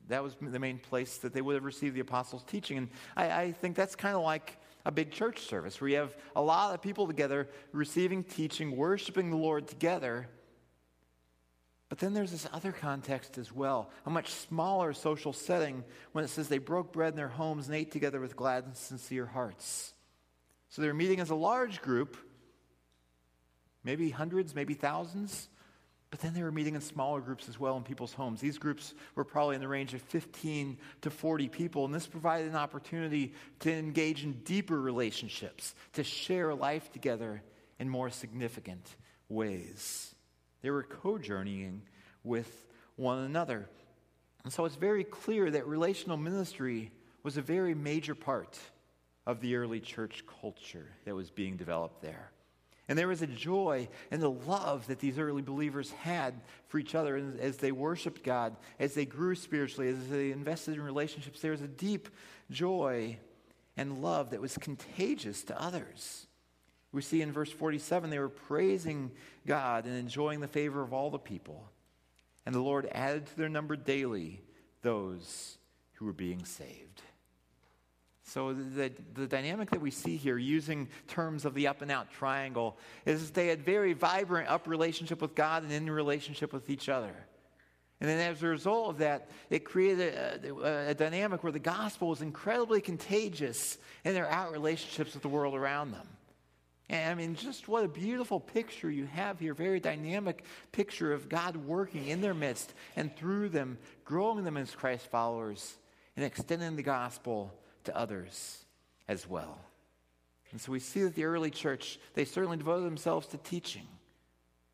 That 0.09 0.21
was 0.21 0.35
the 0.39 0.59
main 0.59 0.77
place 0.77 1.17
that 1.17 1.33
they 1.33 1.41
would 1.41 1.55
have 1.55 1.65
received 1.65 1.95
the 1.95 2.01
apostles' 2.01 2.43
teaching. 2.43 2.77
And 2.77 2.89
I, 3.17 3.31
I 3.31 3.51
think 3.51 3.75
that's 3.75 3.95
kind 3.95 4.15
of 4.15 4.21
like 4.21 4.59
a 4.85 4.91
big 4.91 5.09
church 5.09 5.39
service 5.39 5.81
where 5.81 5.89
you 5.89 5.97
have 5.97 6.15
a 6.35 6.41
lot 6.41 6.75
of 6.75 6.83
people 6.83 7.07
together 7.07 7.49
receiving 7.71 8.23
teaching, 8.23 8.77
worshiping 8.77 9.31
the 9.31 9.37
Lord 9.37 9.67
together. 9.67 10.27
But 11.87 11.99
then 11.99 12.13
there's 12.13 12.31
this 12.31 12.47
other 12.51 12.71
context 12.71 13.37
as 13.37 13.51
well, 13.51 13.91
a 14.05 14.09
much 14.09 14.31
smaller 14.31 14.91
social 14.93 15.33
setting 15.33 15.83
when 16.13 16.23
it 16.23 16.29
says 16.29 16.47
they 16.47 16.57
broke 16.57 16.91
bread 16.91 17.13
in 17.13 17.17
their 17.17 17.27
homes 17.27 17.67
and 17.67 17.75
ate 17.75 17.91
together 17.91 18.19
with 18.19 18.35
glad 18.35 18.65
and 18.65 18.75
sincere 18.75 19.25
hearts. 19.25 19.93
So 20.69 20.81
they're 20.81 20.93
meeting 20.95 21.19
as 21.19 21.29
a 21.29 21.35
large 21.35 21.81
group, 21.81 22.17
maybe 23.83 24.09
hundreds, 24.09 24.55
maybe 24.55 24.73
thousands. 24.73 25.47
But 26.09 26.21
then 26.21 26.33
they 26.33 26.43
were 26.43 26.51
meeting 26.51 26.75
in 26.75 26.81
smaller 26.81 27.19
groups 27.19 27.49
as 27.49 27.59
well 27.59 27.77
in 27.77 27.83
people's 27.83 28.13
homes. 28.13 28.39
These 28.39 28.57
groups 28.57 28.93
were 29.15 29.25
probably 29.25 29.55
in 29.55 29.61
the 29.61 29.67
range 29.67 29.93
of 29.93 30.01
15 30.03 30.77
to 31.01 31.09
40 31.09 31.49
people, 31.49 31.85
and 31.85 31.93
this 31.93 32.07
provided 32.07 32.47
an 32.47 32.55
opportunity 32.55 33.33
to 33.59 33.73
engage 33.73 34.23
in 34.23 34.33
deeper 34.43 34.79
relationships, 34.79 35.75
to 35.93 36.03
share 36.03 36.55
life 36.55 36.91
together 36.91 37.43
in 37.79 37.89
more 37.89 38.09
significant 38.09 38.95
ways. 39.27 40.14
They 40.65 40.71
were 40.71 40.81
co 40.81 41.19
journeying 41.19 41.83
with 42.23 42.65
one 42.95 43.19
another. 43.19 43.69
And 44.43 44.51
so 44.51 44.65
it's 44.65 44.77
very 44.77 45.03
clear 45.03 45.51
that 45.51 45.67
relational 45.67 46.17
ministry 46.17 46.91
was 47.21 47.37
a 47.37 47.43
very 47.43 47.75
major 47.75 48.15
part 48.15 48.57
of 49.27 49.41
the 49.41 49.57
early 49.57 49.79
church 49.79 50.23
culture 50.41 50.87
that 51.03 51.13
was 51.13 51.29
being 51.29 51.55
developed 51.55 52.01
there. 52.01 52.31
And 52.87 52.97
there 52.97 53.07
was 53.07 53.21
a 53.21 53.27
joy 53.27 53.87
and 54.09 54.23
the 54.23 54.31
love 54.31 54.87
that 54.87 54.97
these 54.97 55.19
early 55.19 55.43
believers 55.43 55.91
had 55.91 56.33
for 56.67 56.79
each 56.79 56.95
other 56.95 57.15
as 57.39 57.57
they 57.57 57.71
worshiped 57.71 58.23
God, 58.23 58.55
as 58.79 58.95
they 58.95 59.05
grew 59.05 59.35
spiritually, 59.35 59.89
as 59.89 60.07
they 60.07 60.31
invested 60.31 60.73
in 60.73 60.81
relationships. 60.81 61.41
There 61.41 61.51
was 61.51 61.61
a 61.61 61.67
deep 61.67 62.09
joy 62.49 63.19
and 63.77 64.01
love 64.01 64.31
that 64.31 64.41
was 64.41 64.57
contagious 64.57 65.43
to 65.43 65.61
others. 65.61 66.24
We 66.95 67.01
see 67.01 67.21
in 67.21 67.33
verse 67.33 67.51
47 67.51 68.09
they 68.09 68.19
were 68.19 68.29
praising 68.29 69.11
God 69.45 69.83
and 69.83 69.95
enjoying 69.95 70.39
the 70.39 70.47
favor 70.47 70.81
of 70.81 70.93
all 70.93 71.11
the 71.11 71.19
people. 71.19 71.69
And 72.45 72.55
the 72.55 72.61
Lord 72.61 72.87
added 72.89 73.25
to 73.27 73.37
their 73.37 73.49
number 73.49 73.75
daily 73.75 74.41
those 74.81 75.57
who 75.93 76.05
were 76.05 76.13
being 76.13 76.45
saved. 76.45 77.01
So, 78.23 78.53
the, 78.53 78.91
the 79.13 79.27
dynamic 79.27 79.69
that 79.71 79.81
we 79.81 79.91
see 79.91 80.15
here, 80.15 80.37
using 80.37 80.87
terms 81.07 81.45
of 81.45 81.53
the 81.53 81.67
up 81.67 81.81
and 81.81 81.91
out 81.91 82.11
triangle, 82.11 82.77
is 83.05 83.27
that 83.27 83.33
they 83.33 83.47
had 83.47 83.61
very 83.61 83.93
vibrant 83.93 84.49
up 84.49 84.65
relationship 84.65 85.21
with 85.21 85.35
God 85.35 85.63
and 85.63 85.71
in 85.71 85.89
relationship 85.89 86.53
with 86.53 86.69
each 86.69 86.89
other. 86.89 87.13
And 87.99 88.09
then, 88.09 88.19
as 88.19 88.41
a 88.41 88.47
result 88.47 88.89
of 88.89 88.97
that, 88.99 89.29
it 89.49 89.63
created 89.65 90.15
a, 90.15 90.89
a 90.89 90.93
dynamic 90.95 91.43
where 91.43 91.51
the 91.51 91.59
gospel 91.59 92.07
was 92.07 92.21
incredibly 92.21 92.81
contagious 92.81 93.77
in 94.05 94.13
their 94.13 94.29
out 94.29 94.51
relationships 94.51 95.13
with 95.13 95.21
the 95.21 95.29
world 95.29 95.55
around 95.55 95.91
them. 95.91 96.07
And 96.89 97.11
I 97.11 97.15
mean, 97.15 97.35
just 97.35 97.67
what 97.67 97.83
a 97.83 97.87
beautiful 97.87 98.39
picture 98.39 98.89
you 98.91 99.05
have 99.07 99.39
here. 99.39 99.53
Very 99.53 99.79
dynamic 99.79 100.43
picture 100.71 101.13
of 101.13 101.29
God 101.29 101.55
working 101.55 102.07
in 102.07 102.21
their 102.21 102.35
midst 102.35 102.73
and 102.95 103.15
through 103.15 103.49
them, 103.49 103.77
growing 104.03 104.43
them 104.43 104.57
as 104.57 104.71
Christ 104.71 105.07
followers 105.07 105.77
and 106.15 106.23
extending 106.23 106.75
the 106.75 106.83
gospel 106.83 107.51
to 107.85 107.97
others 107.97 108.63
as 109.07 109.27
well. 109.27 109.57
And 110.51 110.61
so 110.61 110.71
we 110.71 110.79
see 110.79 111.03
that 111.03 111.15
the 111.15 111.25
early 111.25 111.49
church, 111.49 111.99
they 112.13 112.23
certainly 112.23 112.57
devoted 112.57 112.85
themselves 112.85 113.27
to 113.27 113.37
teaching. 113.37 113.87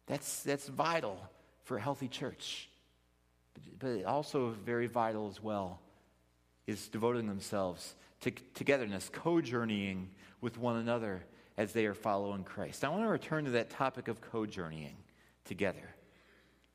That's, 0.06 0.44
that's 0.44 0.68
vital 0.68 1.18
for 1.64 1.78
a 1.78 1.82
healthy 1.82 2.10
church. 2.10 2.70
But, 3.54 3.80
but 3.80 4.06
also 4.06 4.50
very 4.66 4.88
vital 4.88 5.30
as 5.30 5.42
well 5.42 5.80
is 6.68 6.90
devoting 6.90 7.28
themselves 7.28 7.96
to 8.22 8.32
togetherness, 8.54 9.10
co 9.12 9.42
journeying 9.42 10.10
with 10.42 10.58
one 10.58 10.76
another 10.76 11.24
as 11.58 11.74
they 11.74 11.86
are 11.86 11.94
following 11.94 12.44
Christ. 12.44 12.84
I 12.84 12.90
want 12.90 13.04
to 13.04 13.10
return 13.10 13.46
to 13.46 13.52
that 13.52 13.70
topic 13.70 14.08
of 14.08 14.22
co 14.22 14.46
journeying 14.46 14.96
together. 15.46 15.96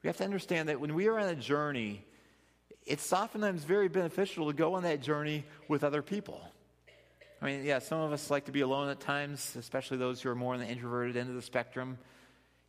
We 0.03 0.09
have 0.09 0.17
to 0.19 0.25
understand 0.25 0.69
that 0.69 0.81
when 0.81 0.95
we 0.95 1.09
are 1.09 1.19
on 1.19 1.29
a 1.29 1.35
journey, 1.35 2.05
it's 2.85 3.13
oftentimes 3.13 3.65
very 3.65 3.89
beneficial 3.89 4.47
to 4.47 4.53
go 4.53 4.75
on 4.75 4.85
that 4.85 5.03
journey 5.03 5.45
with 5.69 5.83
other 5.83 6.03
people. 6.03 6.41
I 7.43 7.47
mean, 7.47 7.65
yeah, 7.65 7.81
some 7.81 8.01
of 8.01 8.13
us 8.13 8.31
like 8.31 8.47
to 8.47 8.53
be 8.53 8.61
alone 8.63 8.89
at 8.89 9.01
times, 9.01 9.57
especially 9.59 9.99
those 9.99 10.23
who 10.23 10.31
are 10.31 10.35
more 10.35 10.55
on 10.55 10.61
the 10.61 10.67
introverted 10.67 11.17
end 11.17 11.29
of 11.29 11.35
the 11.35 11.43
spectrum. 11.43 11.99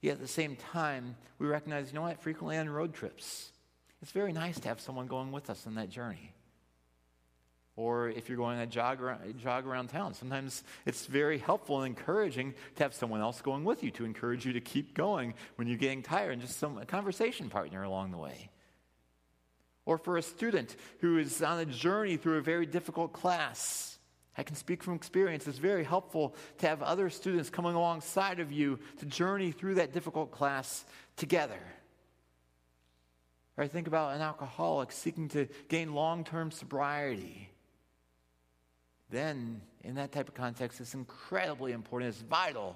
Yet 0.02 0.14
at 0.14 0.22
the 0.22 0.28
same 0.28 0.56
time, 0.56 1.16
we 1.40 1.48
recognize, 1.48 1.90
you 1.90 1.96
know 1.96 2.02
what, 2.02 2.22
frequently 2.22 2.58
on 2.58 2.70
road 2.70 2.94
trips, 2.94 3.52
it's 4.02 4.12
very 4.12 4.34
nice 4.34 4.60
to 4.60 4.68
have 4.68 4.80
someone 4.80 5.08
going 5.08 5.32
with 5.32 5.50
us 5.50 5.66
on 5.66 5.76
that 5.76 5.90
journey. 5.90 6.34
Or 7.78 8.10
if 8.10 8.28
you're 8.28 8.40
going 8.40 8.58
to 8.58 8.66
jog 8.66 9.02
around, 9.02 9.40
jog 9.40 9.68
around 9.68 9.90
town, 9.90 10.16
sometimes 10.16 10.64
it's 10.88 11.06
very 11.06 11.38
helpful 11.38 11.84
and 11.84 11.96
encouraging 11.96 12.56
to 12.76 12.84
have 12.84 12.96
someone 12.96 13.22
else 13.22 13.40
going 13.40 13.64
with 13.64 13.84
you 13.84 13.92
to 13.92 14.04
encourage 14.04 14.48
you 14.48 14.54
to 14.54 14.62
keep 14.62 14.96
going 14.96 15.36
when 15.56 15.68
you're 15.68 15.78
getting 15.78 16.02
tired 16.02 16.32
and 16.32 16.42
just 16.42 16.58
some 16.58 16.84
conversation 16.88 17.50
partner 17.50 17.84
along 17.84 18.10
the 18.12 18.18
way. 18.18 18.50
Or 19.86 20.00
for 20.00 20.18
a 20.18 20.24
student 20.24 20.76
who 21.02 21.20
is 21.20 21.44
on 21.44 21.60
a 21.60 21.66
journey 21.66 22.18
through 22.18 22.40
a 22.40 22.42
very 22.42 22.66
difficult 22.66 23.14
class. 23.14 24.00
I 24.36 24.42
can 24.42 24.56
speak 24.56 24.82
from 24.82 24.96
experience. 24.96 25.48
It's 25.48 25.60
very 25.60 25.84
helpful 25.84 26.36
to 26.58 26.68
have 26.68 26.82
other 26.82 27.12
students 27.12 27.52
coming 27.52 27.76
alongside 27.76 28.40
of 28.40 28.52
you 28.52 28.80
to 29.00 29.06
journey 29.06 29.52
through 29.52 29.76
that 29.76 29.94
difficult 29.94 30.32
class 30.32 30.84
together. 31.16 31.60
Or 33.56 33.64
I 33.64 33.68
think 33.68 33.86
about 33.88 34.16
an 34.16 34.22
alcoholic 34.22 34.92
seeking 34.92 35.30
to 35.30 35.48
gain 35.70 35.94
long 35.94 36.24
term 36.24 36.50
sobriety. 36.50 37.50
Then, 39.10 39.62
in 39.84 39.96
that 39.96 40.12
type 40.12 40.28
of 40.28 40.34
context, 40.34 40.82
it's 40.82 40.94
incredibly 40.94 41.72
important, 41.72 42.10
it's 42.10 42.22
vital 42.22 42.76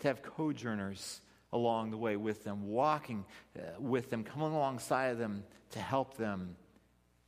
to 0.00 0.08
have 0.08 0.22
co 0.22 0.52
journers 0.52 1.20
along 1.52 1.90
the 1.90 1.96
way 1.96 2.16
with 2.16 2.44
them, 2.44 2.68
walking 2.68 3.24
uh, 3.58 3.62
with 3.78 4.10
them, 4.10 4.24
coming 4.24 4.52
alongside 4.52 5.06
of 5.06 5.18
them 5.18 5.42
to 5.70 5.78
help 5.78 6.16
them 6.16 6.56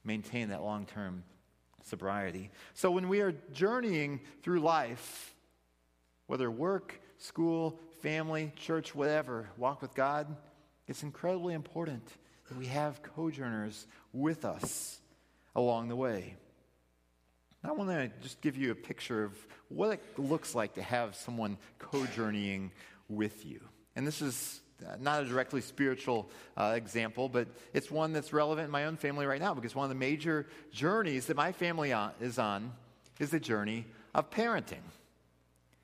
maintain 0.05 0.49
that 0.49 0.63
long 0.63 0.85
term 0.87 1.23
sobriety. 1.83 2.51
So 2.75 2.91
when 2.91 3.09
we 3.09 3.21
are 3.21 3.33
journeying 3.53 4.21
through 4.43 4.61
life, 4.61 5.35
whether 6.27 6.51
work, 6.51 7.01
school, 7.17 7.81
family, 8.03 8.53
church, 8.57 8.95
whatever, 8.95 9.49
walk 9.57 9.81
with 9.81 9.95
God, 9.95 10.37
it's 10.87 11.03
incredibly 11.03 11.55
important 11.55 12.07
that 12.49 12.59
we 12.59 12.67
have 12.67 13.03
co-journers 13.03 13.87
with 14.13 14.45
us 14.45 15.01
along 15.55 15.89
the 15.89 15.97
way. 15.97 16.37
I 17.65 17.73
want 17.73 17.91
to 17.91 18.11
just 18.23 18.41
give 18.41 18.57
you 18.57 18.71
a 18.71 18.75
picture 18.75 19.25
of 19.25 19.33
what 19.69 19.91
it 19.91 20.19
looks 20.19 20.55
like 20.55 20.75
to 20.75 20.83
have 20.83 21.17
someone 21.17 21.59
co-journeying 21.79 22.71
with 23.09 23.45
you. 23.45 23.61
And 23.97 24.07
this 24.07 24.23
is 24.23 24.61
uh, 24.87 24.95
not 25.01 25.23
a 25.23 25.27
directly 25.27 25.61
spiritual 25.61 26.31
uh, 26.57 26.75
example, 26.77 27.29
but 27.29 27.49
it's 27.75 27.91
one 27.91 28.13
that's 28.13 28.33
relevant 28.33 28.67
in 28.67 28.71
my 28.71 28.85
own 28.85 28.97
family 28.97 29.27
right 29.27 29.41
now 29.41 29.55
because 29.55 29.75
one 29.75 29.85
of 29.85 29.89
the 29.89 29.97
major 29.97 30.47
journeys 30.71 31.27
that 31.27 31.37
my 31.37 31.51
family 31.51 31.93
on, 31.93 32.13
is 32.21 32.39
on 32.39 32.73
is 33.19 33.31
the 33.31 33.41
journey 33.41 33.87
of 34.15 34.31
parenting. 34.31 34.85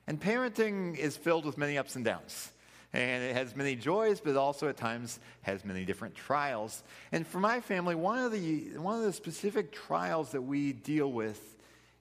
And 0.07 0.21
parenting 0.21 0.97
is 0.97 1.17
filled 1.17 1.45
with 1.45 1.57
many 1.57 1.77
ups 1.77 1.97
and 1.97 2.05
downs. 2.05 2.51
And 2.93 3.21
it 3.21 3.35
has 3.35 3.53
many 3.53 3.75
joys, 3.75 4.21
but 4.21 4.37
also 4.37 4.69
at 4.69 4.77
times 4.77 5.19
has 5.41 5.65
many 5.65 5.83
different 5.83 6.15
trials. 6.15 6.81
And 7.11 7.27
for 7.27 7.41
my 7.41 7.59
family, 7.59 7.95
one 7.95 8.19
of 8.19 8.31
the, 8.31 8.77
one 8.77 8.97
of 8.97 9.03
the 9.03 9.11
specific 9.11 9.73
trials 9.73 10.31
that 10.31 10.41
we 10.41 10.71
deal 10.71 11.11
with 11.11 11.54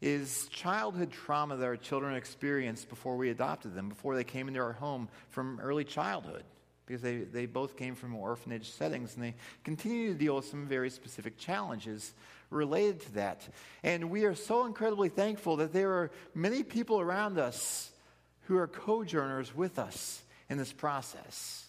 is 0.04 0.48
childhood 0.48 1.10
trauma 1.10 1.56
that 1.56 1.64
our 1.64 1.78
children 1.78 2.14
experienced 2.14 2.90
before 2.90 3.16
we 3.16 3.30
adopted 3.30 3.74
them, 3.74 3.88
before 3.88 4.14
they 4.14 4.22
came 4.22 4.48
into 4.48 4.60
our 4.60 4.74
home 4.74 5.08
from 5.30 5.58
early 5.60 5.82
childhood. 5.82 6.44
Because 6.84 7.00
they, 7.00 7.16
they 7.20 7.46
both 7.46 7.78
came 7.78 7.94
from 7.94 8.14
orphanage 8.14 8.70
settings 8.70 9.14
and 9.14 9.24
they 9.24 9.34
continue 9.64 10.12
to 10.12 10.18
deal 10.18 10.36
with 10.36 10.44
some 10.44 10.66
very 10.66 10.90
specific 10.90 11.38
challenges 11.38 12.12
related 12.50 13.00
to 13.00 13.12
that. 13.14 13.48
And 13.82 14.10
we 14.10 14.26
are 14.26 14.34
so 14.34 14.66
incredibly 14.66 15.08
thankful 15.08 15.56
that 15.56 15.72
there 15.72 15.92
are 15.92 16.10
many 16.34 16.62
people 16.62 17.00
around 17.00 17.38
us 17.38 17.90
who 18.42 18.58
are 18.58 18.66
co-journers 18.66 19.56
with 19.56 19.78
us 19.78 20.22
in 20.50 20.58
this 20.58 20.74
process. 20.74 21.64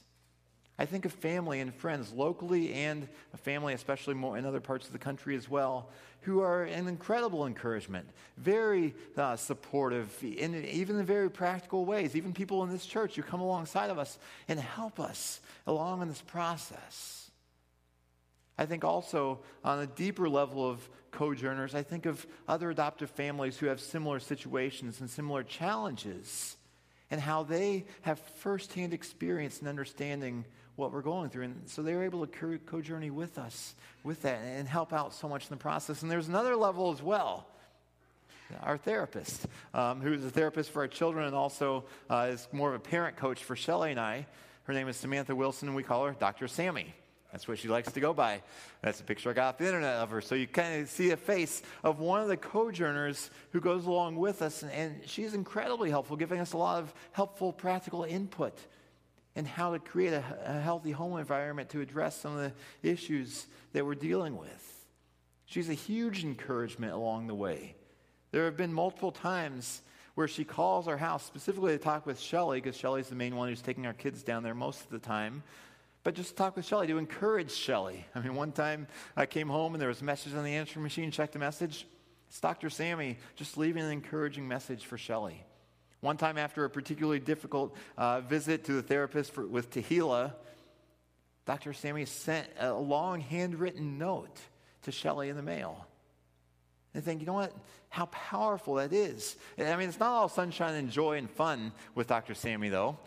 I 0.78 0.86
think 0.86 1.06
of 1.06 1.14
family 1.14 1.62
and 1.62 1.74
friends 1.74 2.12
locally 2.12 2.74
and 2.74 3.08
a 3.34 3.38
family, 3.38 3.74
especially 3.74 4.14
more 4.14 4.38
in 4.38 4.46
other 4.46 4.60
parts 4.60 4.88
of 4.88 4.92
the 4.92 5.00
country 5.00 5.38
as 5.38 5.50
well, 5.50 5.90
who 6.26 6.42
are 6.42 6.64
an 6.64 6.88
incredible 6.88 7.46
encouragement, 7.46 8.10
very 8.38 8.96
uh, 9.16 9.36
supportive, 9.36 10.12
in 10.24 10.66
even 10.66 11.00
in 11.00 11.06
very 11.06 11.30
practical 11.30 11.86
ways. 11.86 12.16
Even 12.16 12.34
people 12.34 12.64
in 12.64 12.72
this 12.72 12.86
church 12.86 13.16
who 13.16 13.22
come 13.22 13.42
alongside 13.42 13.92
of 13.92 14.00
us 14.00 14.18
and 14.48 14.60
help 14.60 15.00
us 15.00 15.40
along 15.68 16.02
in 16.02 16.08
this 16.08 16.22
process. 16.22 17.30
I 18.58 18.66
think 18.66 18.84
also 18.84 19.40
on 19.64 19.80
a 19.80 19.88
deeper 19.88 20.28
level 20.28 20.68
of 20.68 20.90
co-journers, 21.12 21.76
I 21.76 21.84
think 21.84 22.06
of 22.06 22.26
other 22.48 22.72
adoptive 22.72 23.12
families 23.12 23.58
who 23.58 23.68
have 23.68 23.80
similar 23.80 24.20
situations 24.20 25.02
and 25.02 25.10
similar 25.10 25.44
challenges 25.44 26.58
and 27.12 27.22
how 27.22 27.44
they 27.44 27.86
have 28.02 28.20
firsthand 28.20 28.94
experience 28.94 29.60
and 29.60 29.68
understanding 29.68 30.44
what 30.76 30.92
we're 30.92 31.02
going 31.02 31.30
through. 31.30 31.44
And 31.44 31.62
so 31.66 31.82
they're 31.82 32.04
able 32.04 32.26
to 32.26 32.60
co 32.66 32.82
journey 32.82 33.10
with 33.10 33.38
us 33.38 33.76
with 34.04 34.22
that 34.24 34.40
and 34.44 34.68
help 34.68 34.94
out 34.94 35.14
so 35.14 35.28
much 35.28 35.44
in 35.44 35.50
the 35.50 35.58
process. 35.58 36.02
And 36.02 36.12
there's 36.12 36.28
another 36.28 36.56
level 36.56 36.92
as 36.92 37.02
well. 37.02 37.48
Our 38.62 38.78
therapist, 38.78 39.48
um, 39.74 40.02
who's 40.02 40.24
a 40.24 40.30
therapist 40.30 40.70
for 40.70 40.82
our 40.82 40.88
children 40.88 41.26
and 41.26 41.36
also 41.36 41.86
uh, 42.10 42.30
is 42.32 42.48
more 42.52 42.70
of 42.70 42.76
a 42.76 42.80
parent 42.80 43.18
coach 43.18 43.44
for 43.44 43.56
Shelly 43.56 43.92
and 43.92 44.00
I. 44.00 44.28
Her 44.64 44.74
name 44.74 44.88
is 44.88 44.98
Samantha 44.98 45.36
Wilson, 45.36 45.68
and 45.68 45.76
we 45.76 45.84
call 45.84 46.06
her 46.06 46.16
Dr. 46.20 46.48
Sammy. 46.48 46.94
That's 47.32 47.48
what 47.48 47.60
she 47.60 47.68
likes 47.68 47.92
to 47.92 48.00
go 48.00 48.14
by. 48.14 48.42
That's 48.82 49.02
a 49.02 49.04
picture 49.04 49.30
I 49.30 49.34
got 49.34 49.50
off 49.50 49.58
the 49.58 49.66
internet 49.66 49.96
of 49.96 50.10
her. 50.12 50.22
So 50.22 50.36
you 50.36 50.48
kind 50.48 50.82
of 50.82 50.90
see 50.90 51.12
a 51.12 51.18
face 51.18 51.64
of 51.84 52.00
one 52.00 52.22
of 52.22 52.28
the 52.28 52.38
co-journers 52.38 53.30
who 53.52 53.60
goes 53.60 53.86
along 53.86 54.16
with 54.16 54.42
us, 54.42 54.64
and, 54.64 54.72
and 54.72 55.02
she's 55.06 55.34
incredibly 55.34 55.90
helpful, 55.90 56.16
giving 56.16 56.40
us 56.40 56.54
a 56.54 56.58
lot 56.58 56.82
of 56.82 56.94
helpful, 57.12 57.52
practical 57.52 58.04
input 58.04 58.58
in 59.36 59.46
how 59.46 59.74
to 59.74 59.80
create 59.80 60.14
a, 60.14 60.24
a 60.46 60.60
healthy 60.60 60.92
home 60.92 61.18
environment 61.18 61.70
to 61.70 61.82
address 61.82 62.20
some 62.20 62.38
of 62.38 62.52
the 62.82 62.90
issues 62.90 63.48
that 63.74 63.86
we're 63.86 63.96
dealing 63.96 64.38
with. 64.38 64.86
She's 65.46 65.70
a 65.70 65.74
huge 65.74 66.24
encouragement 66.24 66.94
along 66.94 67.28
the 67.28 67.36
way. 67.36 67.76
There 68.32 68.46
have 68.46 68.58
been 68.58 68.74
multiple 68.74 69.12
times 69.12 69.82
where 70.16 70.28
she 70.28 70.44
calls 70.44 70.88
our 70.88 70.98
house 70.98 71.26
specifically 71.26 71.74
to 71.74 71.78
talk 71.78 72.06
with 72.06 72.20
Shelly, 72.20 72.62
because 72.62 72.78
Shelly's 72.78 73.10
the 73.10 73.16
main 73.16 73.36
one 73.36 73.50
who's 73.50 73.62
taking 73.62 73.86
our 73.86 73.94
kids 73.94 74.24
down 74.24 74.44
there 74.44 74.56
most 74.56 74.82
of 74.82 74.90
the 74.90 75.00
time 75.00 75.44
but 76.06 76.14
just 76.14 76.38
talk 76.38 76.56
with 76.56 76.66
Shelly, 76.68 76.86
to 76.86 77.00
encourage 77.00 77.52
Shelly. 77.52 78.06
I 78.14 78.20
mean, 78.20 78.36
one 78.36 78.52
time 78.52 78.86
I 79.18 79.26
came 79.26 79.50
home 79.50 79.74
and 79.74 79.82
there 79.82 79.90
was 79.90 80.02
a 80.02 80.06
message 80.06 80.36
on 80.36 80.44
the 80.44 80.54
answering 80.54 80.84
machine, 80.84 81.10
checked 81.10 81.34
the 81.34 81.40
message. 81.40 81.88
It's 82.30 82.40
Dr. 82.40 82.70
Sammy 82.70 83.18
just 83.36 83.58
leaving 83.58 83.82
an 83.82 83.90
encouraging 83.90 84.48
message 84.48 84.86
for 84.86 85.00
Shelly. 85.00 85.44
One 86.06 86.18
time 86.18 86.38
after 86.38 86.64
a 86.66 86.70
particularly 86.70 87.20
difficult 87.20 87.76
uh, 87.98 88.22
visit 88.22 88.66
to 88.66 88.74
the 88.74 88.84
therapist 88.84 89.32
for, 89.32 89.44
with 89.44 89.72
Tehila, 89.72 90.34
Dr. 91.48 91.74
Sammy 91.74 92.06
sent 92.06 92.48
a 92.60 92.74
long 92.74 93.22
handwritten 93.22 93.98
note 93.98 94.38
to 94.84 94.92
Shelly 94.92 95.30
in 95.30 95.36
the 95.36 95.42
mail. 95.42 95.88
And 96.94 97.04
think, 97.04 97.22
you 97.22 97.26
know 97.26 97.34
what? 97.34 97.54
How 97.90 98.06
powerful 98.06 98.76
that 98.76 98.94
is. 98.94 99.36
I 99.58 99.76
mean, 99.78 99.90
it's 99.90 100.00
not 100.00 100.12
all 100.12 100.30
sunshine 100.30 100.76
and 100.76 100.92
joy 100.92 101.18
and 101.18 101.28
fun 101.28 101.72
with 101.96 102.06
Dr. 102.06 102.36
Sammy, 102.36 102.70
though. 102.70 103.00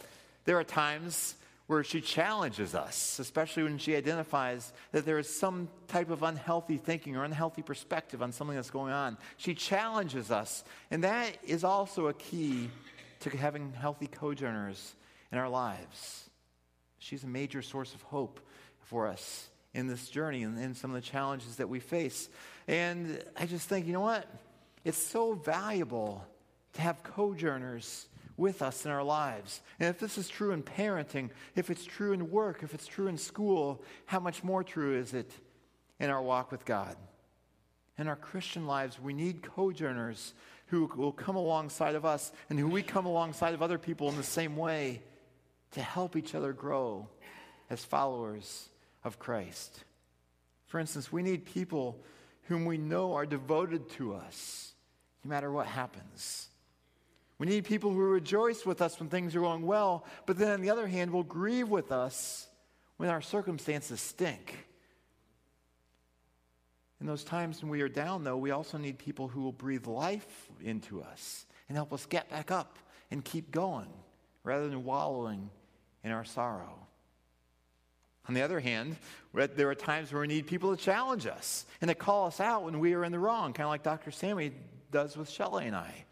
There 0.44 0.59
are 0.59 0.64
times 0.64 1.37
where 1.68 1.85
she 1.85 2.01
challenges 2.01 2.75
us, 2.75 3.20
especially 3.20 3.62
when 3.62 3.79
she 3.79 3.94
identifies 3.94 4.73
that 4.90 5.05
there 5.05 5.18
is 5.18 5.33
some 5.33 5.68
type 5.87 6.11
of 6.11 6.25
unhealthy 6.25 6.79
thinking 6.79 7.14
or 7.14 7.25
unhealthy 7.25 7.62
perspective 7.62 8.23
on 8.23 8.33
something 8.33 8.57
that's 8.57 8.70
going 8.70 8.92
on. 8.92 9.18
She 9.37 9.55
challenges 9.55 10.33
us, 10.33 10.64
and 10.90 11.05
that 11.05 11.37
is 11.46 11.62
also 11.62 12.09
a 12.09 12.14
key 12.14 12.70
to 13.20 13.31
having 13.31 13.72
healthy 13.72 14.07
co-journers 14.07 14.94
in 15.33 15.38
our 15.38 15.48
lives. 15.48 16.28
She's 16.98 17.24
a 17.24 17.28
major 17.28 17.62
source 17.62 17.94
of 17.94 18.02
hope 18.02 18.40
for 18.81 19.07
us 19.07 19.48
in 19.74 19.87
this 19.87 20.09
journey 20.09 20.42
and 20.42 20.59
in 20.59 20.74
some 20.74 20.90
of 20.90 20.94
the 20.94 21.09
challenges 21.09 21.57
that 21.57 21.68
we 21.68 21.81
face. 21.81 22.28
And 22.66 23.22
I 23.37 23.46
just 23.46 23.68
think, 23.68 23.87
you 23.87 23.92
know 23.92 24.00
what? 24.00 24.26
It's 24.85 24.98
so 24.98 25.35
valuable 25.35 26.24
to 26.74 26.81
have 26.81 27.02
co-journers 27.02 28.07
with 28.37 28.62
us 28.62 28.85
in 28.87 28.90
our 28.90 29.02
lives. 29.02 29.61
And 29.81 29.88
if 29.88 29.98
this 29.98 30.16
is 30.16 30.28
true 30.28 30.52
in 30.52 30.62
parenting, 30.62 31.31
if 31.57 31.70
it's 31.70 31.85
true 31.85 32.12
in 32.12 32.31
work, 32.31 32.62
if 32.62 32.72
it's 32.72 32.87
true 32.87 33.09
in 33.09 33.18
school, 33.18 33.83
how 34.07 34.20
much 34.20 34.44
more 34.44 34.62
true 34.62 34.96
is 34.96 35.12
it 35.12 35.31
in 35.98 36.09
our 36.09 36.22
walk 36.22 36.52
with 36.52 36.64
God? 36.64 36.96
In 37.98 38.07
our 38.07 38.16
Christian 38.16 38.66
lives, 38.66 39.00
we 39.00 39.12
need 39.12 39.42
co-journers 39.42 40.35
who 40.68 40.90
will 40.96 41.12
come 41.12 41.37
alongside 41.37 41.94
of 41.94 42.04
us 42.04 42.31
and 42.48 42.59
who 42.59 42.68
we 42.68 42.83
come 42.83 43.07
alongside 43.07 43.54
of 43.54 43.62
other 43.62 43.78
people 43.78 44.09
in 44.09 44.16
the 44.16 44.22
same 44.22 44.57
way 44.57 45.02
to 45.72 45.81
help 45.81 46.16
each 46.16 46.35
other 46.35 46.52
grow 46.52 47.09
as 47.70 47.85
followers 47.85 48.68
of 49.04 49.18
Christ. 49.18 49.85
For 50.66 50.78
instance, 50.78 51.11
we 51.11 51.22
need 51.22 51.46
people 51.46 51.98
whom 52.44 52.64
we 52.64 52.78
know 52.78 53.14
are 53.14 53.26
devoted 53.26 53.88
to 53.90 54.14
us 54.14 54.72
no 55.24 55.28
matter 55.31 55.50
what 55.50 55.66
happens. 55.66 56.48
We 57.38 57.46
need 57.46 57.64
people 57.64 57.92
who 57.92 58.00
rejoice 58.00 58.66
with 58.66 58.83
us 58.83 58.98
when 58.98 59.09
things 59.09 59.37
are 59.37 59.40
going 59.40 59.62
well, 59.62 60.04
but 60.26 60.38
then 60.38 60.50
on 60.50 60.61
the 60.61 60.70
other 60.70 60.87
hand, 60.87 61.12
will 61.12 61.22
grieve 61.22 61.68
with 61.68 61.92
us 61.92 62.48
when 62.96 63.09
our 63.09 63.22
circumstances 63.22 64.00
stink. 64.00 64.67
In 67.01 67.07
those 67.07 67.25
times 67.25 67.63
when 67.63 67.71
we 67.71 67.81
are 67.83 67.89
down, 67.89 68.25
though, 68.25 68.37
we 68.37 68.51
also 68.51 68.77
need 68.77 68.99
people 68.99 69.29
who 69.29 69.43
will 69.43 69.53
breathe 69.53 69.87
life 69.87 70.49
into 70.63 71.03
us 71.03 71.47
and 71.69 71.77
help 71.77 71.93
us 71.93 72.07
get 72.07 72.29
back 72.29 72.51
up 72.51 72.79
and 73.11 73.25
keep 73.25 73.51
going 73.51 73.89
rather 74.43 74.69
than 74.69 74.85
wallowing 74.85 75.51
in 76.03 76.11
our 76.11 76.25
sorrow. 76.25 76.75
On 78.29 78.35
the 78.35 78.43
other 78.43 78.61
hand, 78.61 78.97
there 79.33 79.71
are 79.71 79.75
times 79.75 80.13
where 80.13 80.21
we 80.21 80.29
need 80.29 80.47
people 80.47 80.77
to 80.77 80.83
challenge 80.83 81.27
us 81.27 81.65
and 81.81 81.89
to 81.89 81.95
call 81.95 82.27
us 82.27 82.41
out 82.41 82.65
when 82.65 82.79
we 82.79 82.95
are 82.95 83.05
in 83.05 83.13
the 83.13 83.19
wrong, 83.19 83.53
kind 83.53 83.67
of 83.67 83.71
like 83.71 83.83
Dr. 83.83 84.11
Sammy 84.11 84.53
does 84.91 85.17
with 85.17 85.31
Shelley 85.31 85.67
and 85.67 85.77
I. 85.77 86.05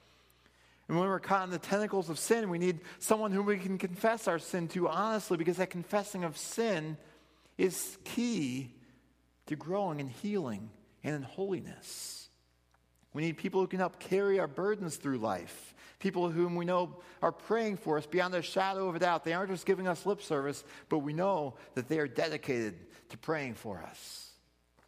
And 0.89 0.99
when 0.99 1.09
we're 1.09 1.19
caught 1.19 1.45
in 1.45 1.51
the 1.51 1.59
tentacles 1.59 2.09
of 2.09 2.19
sin, 2.19 2.49
we 2.49 2.59
need 2.59 2.81
someone 3.01 3.33
whom 3.33 3.45
we 3.45 3.59
can 3.59 3.77
confess 3.77 4.29
our 4.29 4.39
sin 4.39 4.69
to 4.69 4.89
honestly 4.89 5.37
because 5.37 5.57
that 5.57 5.69
confessing 5.69 6.25
of 6.25 6.39
sin 6.39 6.97
is 7.59 7.99
key 8.05 8.71
to 9.47 9.57
growing 9.57 10.01
and 10.01 10.11
healing 10.11 10.71
and 11.03 11.15
in 11.15 11.23
holiness. 11.23 12.29
We 13.13 13.23
need 13.23 13.39
people 13.39 13.61
who 13.61 13.67
can 13.67 13.79
help 13.79 13.99
carry 13.99 14.39
our 14.39 14.47
burdens 14.47 14.97
through 14.97 15.19
life, 15.19 15.75
people 15.99 16.29
whom 16.29 16.57
we 16.57 16.65
know 16.65 16.97
are 17.23 17.33
praying 17.33 17.79
for 17.79 17.97
us 17.97 18.07
beyond 18.07 18.35
a 18.35 18.43
shadow 18.43 18.89
of 18.89 18.95
a 18.95 18.99
doubt. 18.99 19.25
They 19.25 19.33
aren't 19.33 19.51
just 19.51 19.65
giving 19.65 19.89
us 19.89 20.05
lip 20.05 20.21
service, 20.21 20.63
but 20.89 20.99
we 20.99 21.13
know 21.13 21.55
that 21.75 21.89
they 21.89 21.99
are 21.99 22.09
dedicated 22.09 22.75
to 23.09 23.19
praying 23.19 23.55
for 23.55 23.83
us. 23.83 24.31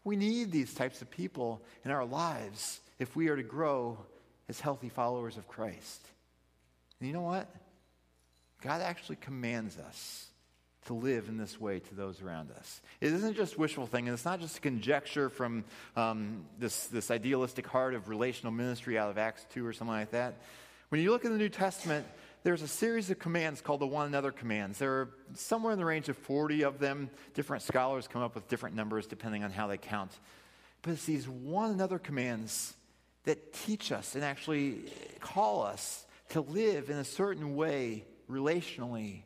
We 0.04 0.16
need 0.16 0.52
these 0.52 0.74
types 0.74 1.00
of 1.02 1.10
people 1.10 1.62
in 1.84 1.90
our 1.90 2.04
lives 2.04 2.80
if 2.98 3.16
we 3.16 3.28
are 3.28 3.36
to 3.36 3.42
grow 3.42 3.98
as 4.48 4.60
healthy 4.60 4.88
followers 4.88 5.36
of 5.36 5.48
Christ. 5.48 6.06
And 7.00 7.06
you 7.06 7.14
know 7.14 7.22
what? 7.22 7.48
God 8.60 8.82
actually 8.82 9.16
commands 9.16 9.78
us 9.78 10.26
to 10.88 10.94
live 10.94 11.28
in 11.28 11.36
this 11.36 11.60
way 11.60 11.78
to 11.78 11.94
those 11.94 12.22
around 12.22 12.50
us. 12.50 12.80
It 13.00 13.12
isn't 13.12 13.36
just 13.36 13.58
wishful 13.58 13.86
thinking. 13.86 14.08
And 14.08 14.14
it's 14.14 14.24
not 14.24 14.40
just 14.40 14.58
a 14.58 14.60
conjecture 14.60 15.28
from 15.28 15.64
um, 15.96 16.46
this, 16.58 16.86
this 16.86 17.10
idealistic 17.10 17.66
heart 17.66 17.94
of 17.94 18.08
relational 18.08 18.52
ministry 18.52 18.98
out 18.98 19.10
of 19.10 19.18
Acts 19.18 19.44
2 19.52 19.66
or 19.66 19.74
something 19.74 19.94
like 19.94 20.12
that. 20.12 20.40
When 20.88 21.02
you 21.02 21.10
look 21.10 21.26
in 21.26 21.32
the 21.32 21.38
New 21.38 21.50
Testament, 21.50 22.06
there's 22.42 22.62
a 22.62 22.68
series 22.68 23.10
of 23.10 23.18
commands 23.18 23.60
called 23.60 23.80
the 23.80 23.86
one 23.86 24.06
another 24.06 24.32
commands. 24.32 24.78
There 24.78 24.92
are 24.92 25.10
somewhere 25.34 25.74
in 25.74 25.78
the 25.78 25.84
range 25.84 26.08
of 26.08 26.16
40 26.16 26.62
of 26.62 26.78
them. 26.78 27.10
Different 27.34 27.62
scholars 27.62 28.08
come 28.08 28.22
up 28.22 28.34
with 28.34 28.48
different 28.48 28.74
numbers 28.74 29.06
depending 29.06 29.44
on 29.44 29.50
how 29.50 29.66
they 29.66 29.76
count. 29.76 30.12
But 30.80 30.92
it's 30.92 31.04
these 31.04 31.28
one 31.28 31.70
another 31.70 31.98
commands 31.98 32.72
that 33.24 33.52
teach 33.52 33.92
us 33.92 34.14
and 34.14 34.24
actually 34.24 34.84
call 35.20 35.62
us 35.62 36.06
to 36.30 36.40
live 36.40 36.88
in 36.88 36.96
a 36.96 37.04
certain 37.04 37.56
way 37.56 38.06
relationally 38.30 39.24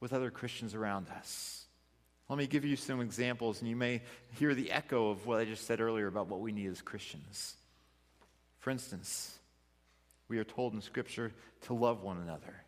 with 0.00 0.12
other 0.12 0.30
Christians 0.30 0.74
around 0.74 1.08
us. 1.10 1.64
Let 2.28 2.38
me 2.38 2.46
give 2.46 2.64
you 2.64 2.76
some 2.76 3.00
examples, 3.00 3.60
and 3.60 3.70
you 3.70 3.76
may 3.76 4.02
hear 4.38 4.54
the 4.54 4.70
echo 4.70 5.10
of 5.10 5.26
what 5.26 5.40
I 5.40 5.44
just 5.44 5.66
said 5.66 5.80
earlier 5.80 6.06
about 6.06 6.28
what 6.28 6.40
we 6.40 6.52
need 6.52 6.70
as 6.70 6.82
Christians. 6.82 7.56
For 8.58 8.70
instance, 8.70 9.38
We 10.28 10.38
are 10.38 10.44
told 10.44 10.74
in 10.74 10.82
Scripture 10.82 11.32
to 11.62 11.74
love 11.74 12.02
one 12.02 12.18
another, 12.18 12.62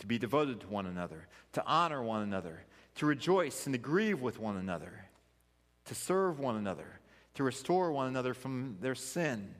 to 0.00 0.06
be 0.06 0.18
devoted 0.18 0.60
to 0.60 0.68
one 0.68 0.86
another, 0.86 1.28
to 1.52 1.64
honor 1.64 2.02
one 2.02 2.22
another, 2.22 2.64
to 2.96 3.06
rejoice 3.06 3.66
and 3.66 3.74
to 3.74 3.78
grieve 3.78 4.20
with 4.20 4.40
one 4.40 4.56
another, 4.56 5.06
to 5.86 5.94
serve 5.94 6.40
one 6.40 6.56
another, 6.56 7.00
to 7.34 7.44
restore 7.44 7.92
one 7.92 8.08
another 8.08 8.34
from 8.34 8.76
their 8.80 8.94
sin, 8.94 9.54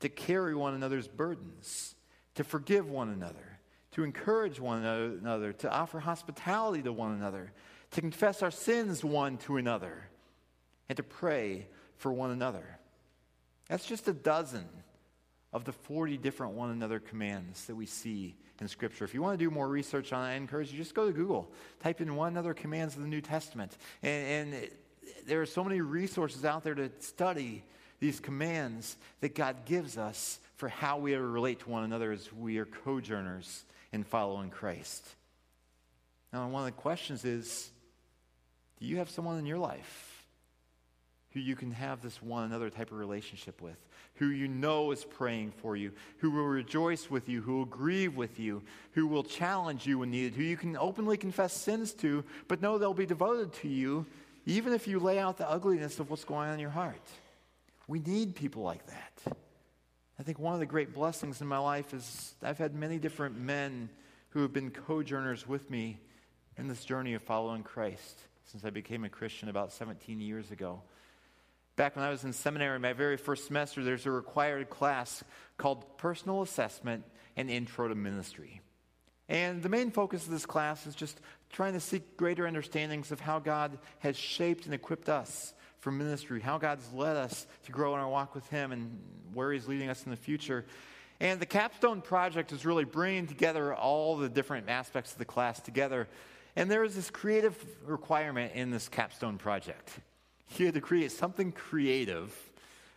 to 0.00 0.08
carry 0.08 0.54
one 0.54 0.74
another's 0.74 1.08
burdens, 1.08 1.94
to 2.34 2.44
forgive 2.44 2.88
one 2.88 3.10
another, 3.10 3.55
to 3.96 4.04
encourage 4.04 4.60
one 4.60 4.84
another, 4.84 5.54
to 5.54 5.72
offer 5.72 5.98
hospitality 5.98 6.82
to 6.82 6.92
one 6.92 7.12
another, 7.12 7.50
to 7.90 8.02
confess 8.02 8.42
our 8.42 8.50
sins 8.50 9.02
one 9.02 9.38
to 9.38 9.56
another, 9.56 10.06
and 10.90 10.96
to 10.98 11.02
pray 11.02 11.66
for 11.96 12.12
one 12.12 12.30
another. 12.30 12.78
That's 13.70 13.86
just 13.86 14.06
a 14.06 14.12
dozen 14.12 14.66
of 15.50 15.64
the 15.64 15.72
40 15.72 16.18
different 16.18 16.52
one 16.52 16.72
another 16.72 17.00
commands 17.00 17.64
that 17.64 17.74
we 17.74 17.86
see 17.86 18.36
in 18.60 18.68
Scripture. 18.68 19.06
If 19.06 19.14
you 19.14 19.22
want 19.22 19.38
to 19.38 19.42
do 19.42 19.50
more 19.50 19.66
research 19.66 20.12
on 20.12 20.28
it, 20.28 20.32
I 20.32 20.34
encourage 20.34 20.70
you 20.70 20.76
just 20.76 20.94
go 20.94 21.06
to 21.06 21.12
Google, 21.12 21.50
type 21.82 22.02
in 22.02 22.16
one 22.16 22.32
another 22.32 22.52
commands 22.52 22.96
of 22.96 23.00
the 23.00 23.08
New 23.08 23.22
Testament. 23.22 23.78
And, 24.02 24.52
and 24.54 24.70
there 25.26 25.40
are 25.40 25.46
so 25.46 25.64
many 25.64 25.80
resources 25.80 26.44
out 26.44 26.64
there 26.64 26.74
to 26.74 26.90
study 26.98 27.64
these 28.00 28.20
commands 28.20 28.98
that 29.20 29.34
God 29.34 29.64
gives 29.64 29.96
us 29.96 30.38
for 30.56 30.68
how 30.68 30.98
we 30.98 31.14
relate 31.14 31.60
to 31.60 31.70
one 31.70 31.84
another 31.84 32.12
as 32.12 32.30
we 32.30 32.58
are 32.58 32.68
sojourners 32.84 33.64
in 33.96 34.04
following 34.04 34.50
Christ. 34.50 35.02
Now, 36.32 36.46
one 36.48 36.60
of 36.60 36.66
the 36.66 36.80
questions 36.80 37.24
is 37.24 37.70
do 38.78 38.86
you 38.86 38.98
have 38.98 39.08
someone 39.08 39.38
in 39.38 39.46
your 39.46 39.58
life 39.58 40.26
who 41.30 41.40
you 41.40 41.56
can 41.56 41.70
have 41.70 42.02
this 42.02 42.22
one 42.22 42.44
another 42.44 42.70
type 42.70 42.92
of 42.92 42.98
relationship 42.98 43.60
with, 43.60 43.76
who 44.16 44.28
you 44.28 44.48
know 44.48 44.90
is 44.90 45.04
praying 45.04 45.50
for 45.50 45.76
you, 45.76 45.92
who 46.18 46.30
will 46.30 46.46
rejoice 46.46 47.10
with 47.10 47.28
you, 47.28 47.40
who 47.40 47.56
will 47.56 47.64
grieve 47.64 48.16
with 48.16 48.38
you, 48.38 48.62
who 48.92 49.06
will 49.06 49.24
challenge 49.24 49.86
you 49.86 49.98
when 49.98 50.10
needed, 50.10 50.34
who 50.34 50.42
you 50.42 50.56
can 50.56 50.76
openly 50.76 51.16
confess 51.16 51.54
sins 51.54 51.92
to, 51.94 52.22
but 52.48 52.62
know 52.62 52.78
they'll 52.78 52.94
be 52.94 53.06
devoted 53.06 53.52
to 53.54 53.68
you, 53.68 54.04
even 54.44 54.72
if 54.72 54.86
you 54.86 54.98
lay 54.98 55.18
out 55.18 55.38
the 55.38 55.50
ugliness 55.50 55.98
of 56.00 56.10
what's 56.10 56.24
going 56.24 56.48
on 56.48 56.54
in 56.54 56.60
your 56.60 56.70
heart. 56.70 57.02
We 57.88 57.98
need 57.98 58.34
people 58.34 58.62
like 58.62 58.86
that. 58.86 59.36
I 60.18 60.22
think 60.22 60.38
one 60.38 60.54
of 60.54 60.60
the 60.60 60.66
great 60.66 60.94
blessings 60.94 61.42
in 61.42 61.46
my 61.46 61.58
life 61.58 61.92
is 61.92 62.34
I've 62.42 62.56
had 62.56 62.74
many 62.74 62.98
different 62.98 63.38
men 63.38 63.90
who 64.30 64.40
have 64.42 64.52
been 64.52 64.70
co-journers 64.70 65.46
with 65.46 65.70
me 65.70 65.98
in 66.56 66.68
this 66.68 66.84
journey 66.84 67.12
of 67.14 67.22
following 67.22 67.62
Christ 67.62 68.18
since 68.44 68.64
I 68.64 68.70
became 68.70 69.04
a 69.04 69.10
Christian 69.10 69.50
about 69.50 69.72
17 69.72 70.20
years 70.20 70.50
ago. 70.50 70.80
Back 71.76 71.96
when 71.96 72.04
I 72.04 72.08
was 72.08 72.24
in 72.24 72.32
seminary, 72.32 72.78
my 72.78 72.94
very 72.94 73.18
first 73.18 73.46
semester, 73.46 73.84
there's 73.84 74.06
a 74.06 74.10
required 74.10 74.70
class 74.70 75.22
called 75.58 75.98
Personal 75.98 76.40
Assessment 76.40 77.04
and 77.36 77.50
Intro 77.50 77.88
to 77.88 77.94
Ministry. 77.94 78.62
And 79.28 79.62
the 79.62 79.68
main 79.68 79.90
focus 79.90 80.24
of 80.24 80.30
this 80.30 80.46
class 80.46 80.86
is 80.86 80.94
just 80.94 81.20
trying 81.50 81.74
to 81.74 81.80
seek 81.80 82.16
greater 82.16 82.46
understandings 82.46 83.12
of 83.12 83.20
how 83.20 83.38
God 83.38 83.78
has 83.98 84.16
shaped 84.16 84.64
and 84.64 84.72
equipped 84.72 85.10
us 85.10 85.52
for 85.86 85.92
ministry, 85.92 86.40
how 86.40 86.58
God's 86.58 86.92
led 86.92 87.16
us 87.16 87.46
to 87.66 87.70
grow 87.70 87.94
in 87.94 88.00
our 88.00 88.08
walk 88.08 88.34
with 88.34 88.44
Him, 88.48 88.72
and 88.72 88.98
where 89.32 89.52
He's 89.52 89.68
leading 89.68 89.88
us 89.88 90.02
in 90.02 90.10
the 90.10 90.16
future. 90.16 90.64
And 91.20 91.38
the 91.38 91.46
capstone 91.46 92.00
project 92.00 92.50
is 92.50 92.66
really 92.66 92.82
bringing 92.82 93.28
together 93.28 93.72
all 93.72 94.16
the 94.16 94.28
different 94.28 94.68
aspects 94.68 95.12
of 95.12 95.18
the 95.18 95.24
class 95.24 95.60
together. 95.60 96.08
And 96.56 96.68
there 96.68 96.82
is 96.82 96.96
this 96.96 97.08
creative 97.08 97.56
requirement 97.84 98.54
in 98.56 98.72
this 98.72 98.88
capstone 98.88 99.38
project. 99.38 99.92
You 100.56 100.66
had 100.66 100.74
to 100.74 100.80
create 100.80 101.12
something 101.12 101.52
creative 101.52 102.36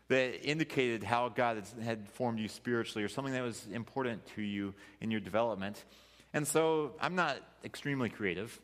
that 0.07 0.43
indicated 0.43 1.03
how 1.03 1.29
God 1.29 1.61
had 1.83 2.09
formed 2.09 2.39
you 2.39 2.47
spiritually 2.47 3.05
or 3.05 3.07
something 3.07 3.35
that 3.35 3.43
was 3.43 3.67
important 3.71 4.25
to 4.33 4.41
you 4.41 4.73
in 4.99 5.11
your 5.11 5.21
development. 5.21 5.85
And 6.33 6.47
so 6.47 6.93
I'm 6.99 7.13
not 7.13 7.37
extremely 7.63 8.09
creative, 8.09 8.59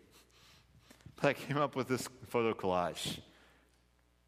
but 1.21 1.27
I 1.27 1.33
came 1.33 1.57
up 1.57 1.75
with 1.75 1.87
this 1.87 2.09
photo 2.29 2.55
collage. 2.55 3.19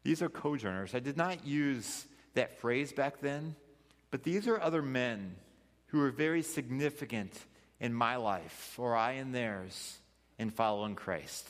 These 0.02 0.22
are 0.22 0.28
co-journers. 0.28 0.94
I 0.94 1.00
did 1.00 1.16
not 1.16 1.46
use 1.46 2.06
that 2.34 2.58
phrase 2.60 2.92
back 2.92 3.20
then, 3.20 3.56
but 4.10 4.22
these 4.22 4.46
are 4.48 4.60
other 4.60 4.82
men 4.82 5.36
who 5.88 6.00
are 6.00 6.10
very 6.10 6.42
significant 6.42 7.32
in 7.80 7.92
my 7.92 8.16
life, 8.16 8.74
or 8.78 8.96
I 8.96 9.12
in 9.12 9.32
theirs, 9.32 9.98
in 10.38 10.50
following 10.50 10.94
Christ. 10.94 11.46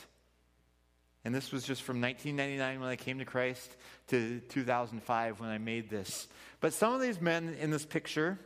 And 1.25 1.35
this 1.35 1.53
was 1.53 1.65
just 1.65 1.83
from 1.83 2.01
1999 2.01 2.81
when 2.81 2.89
I 2.89 2.97
came 2.97 3.19
to 3.19 3.25
Christ 3.25 3.77
to 4.09 4.41
2005 4.49 5.41
when 5.41 5.51
I 5.51 5.59
made 5.59 5.91
this. 5.91 6.29
But 6.61 6.73
some 6.73 6.95
of 6.95 7.01
these 7.01 7.21
men 7.21 7.57
in 7.61 7.71
this 7.71 7.85
picture 7.85 8.39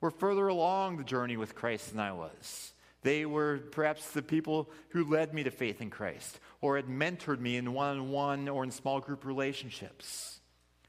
were 0.00 0.10
further 0.10 0.48
along 0.48 0.96
the 0.98 1.04
journey 1.04 1.36
with 1.36 1.54
Christ 1.54 1.90
than 1.90 2.00
I 2.00 2.12
was. 2.12 2.72
They 3.06 3.24
were 3.24 3.58
perhaps 3.70 4.10
the 4.10 4.20
people 4.20 4.68
who 4.88 5.04
led 5.04 5.32
me 5.32 5.44
to 5.44 5.52
faith 5.52 5.80
in 5.80 5.90
Christ 5.90 6.40
or 6.60 6.74
had 6.74 6.86
mentored 6.86 7.38
me 7.38 7.56
in 7.56 7.72
one 7.72 7.98
on 7.98 8.10
one 8.10 8.48
or 8.48 8.64
in 8.64 8.72
small 8.72 8.98
group 8.98 9.24
relationships. 9.24 10.40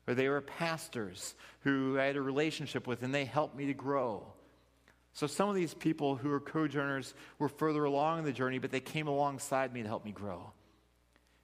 Or 0.07 0.15
they 0.15 0.27
were 0.27 0.41
pastors 0.41 1.35
who 1.59 1.99
I 1.99 2.05
had 2.05 2.15
a 2.15 2.21
relationship 2.23 2.87
with 2.87 3.03
and 3.03 3.13
they 3.13 3.25
helped 3.25 3.55
me 3.55 3.67
to 3.67 3.75
grow. 3.75 4.25
So 5.13 5.27
some 5.27 5.47
of 5.47 5.53
these 5.53 5.75
people 5.75 6.15
who 6.15 6.29
were 6.29 6.39
co-journers 6.39 7.13
were 7.37 7.49
further 7.49 7.83
along 7.83 8.17
in 8.17 8.25
the 8.25 8.33
journey, 8.33 8.57
but 8.57 8.71
they 8.71 8.79
came 8.79 9.07
alongside 9.07 9.71
me 9.71 9.83
to 9.83 9.87
help 9.87 10.03
me 10.03 10.11
grow. 10.11 10.53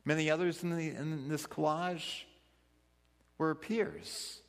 Many 0.06 0.32
others 0.32 0.64
in, 0.64 0.76
the, 0.76 0.90
in 0.90 1.30
this 1.30 1.46
collage 1.46 2.24
were 3.38 3.54
peers, 3.54 4.42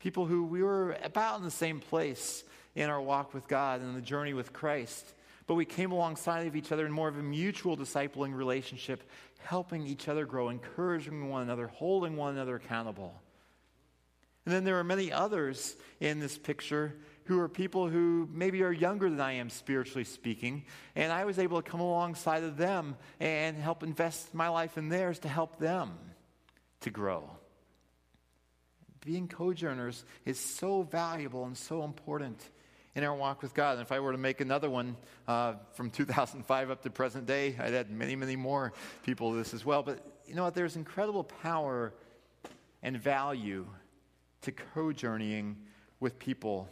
people 0.00 0.26
who 0.26 0.44
we 0.44 0.62
were 0.62 0.98
about 1.02 1.38
in 1.38 1.44
the 1.44 1.50
same 1.50 1.80
place 1.80 2.44
in 2.74 2.90
our 2.90 3.00
walk 3.00 3.32
with 3.32 3.48
God 3.48 3.80
and 3.80 3.96
the 3.96 4.02
journey 4.02 4.34
with 4.34 4.52
Christ. 4.52 5.14
But 5.52 5.56
we 5.56 5.66
came 5.66 5.92
alongside 5.92 6.46
of 6.46 6.56
each 6.56 6.72
other 6.72 6.86
in 6.86 6.92
more 6.92 7.08
of 7.08 7.18
a 7.18 7.22
mutual 7.22 7.76
discipling 7.76 8.34
relationship, 8.34 9.02
helping 9.38 9.86
each 9.86 10.08
other 10.08 10.24
grow, 10.24 10.48
encouraging 10.48 11.28
one 11.28 11.42
another, 11.42 11.66
holding 11.66 12.16
one 12.16 12.32
another 12.32 12.56
accountable. 12.56 13.20
And 14.46 14.54
then 14.54 14.64
there 14.64 14.78
are 14.78 14.82
many 14.82 15.12
others 15.12 15.76
in 16.00 16.20
this 16.20 16.38
picture 16.38 16.96
who 17.24 17.38
are 17.38 17.50
people 17.50 17.86
who 17.86 18.30
maybe 18.32 18.62
are 18.62 18.72
younger 18.72 19.10
than 19.10 19.20
I 19.20 19.32
am, 19.32 19.50
spiritually 19.50 20.04
speaking. 20.04 20.64
And 20.96 21.12
I 21.12 21.26
was 21.26 21.38
able 21.38 21.60
to 21.60 21.70
come 21.70 21.80
alongside 21.80 22.44
of 22.44 22.56
them 22.56 22.96
and 23.20 23.58
help 23.58 23.82
invest 23.82 24.32
my 24.32 24.48
life 24.48 24.78
in 24.78 24.88
theirs 24.88 25.18
to 25.18 25.28
help 25.28 25.58
them 25.58 25.98
to 26.80 26.88
grow. 26.88 27.28
Being 29.04 29.28
co-journers 29.28 30.02
is 30.24 30.40
so 30.40 30.82
valuable 30.82 31.44
and 31.44 31.58
so 31.58 31.84
important 31.84 32.40
in 32.94 33.04
our 33.04 33.14
walk 33.14 33.42
with 33.42 33.54
God. 33.54 33.72
And 33.72 33.82
if 33.82 33.92
I 33.92 34.00
were 34.00 34.12
to 34.12 34.18
make 34.18 34.40
another 34.40 34.68
one 34.68 34.96
uh, 35.26 35.54
from 35.74 35.90
2005 35.90 36.70
up 36.70 36.82
to 36.82 36.90
present 36.90 37.26
day, 37.26 37.56
I'd 37.58 37.74
add 37.74 37.90
many, 37.90 38.16
many 38.16 38.36
more 38.36 38.72
people 39.02 39.32
to 39.32 39.36
this 39.36 39.54
as 39.54 39.64
well. 39.64 39.82
But 39.82 40.04
you 40.26 40.34
know 40.34 40.44
what? 40.44 40.54
There's 40.54 40.76
incredible 40.76 41.24
power 41.24 41.92
and 42.82 42.96
value 42.96 43.66
to 44.42 44.52
co 44.52 44.92
journeying 44.92 45.56
with 46.00 46.18
people 46.18 46.68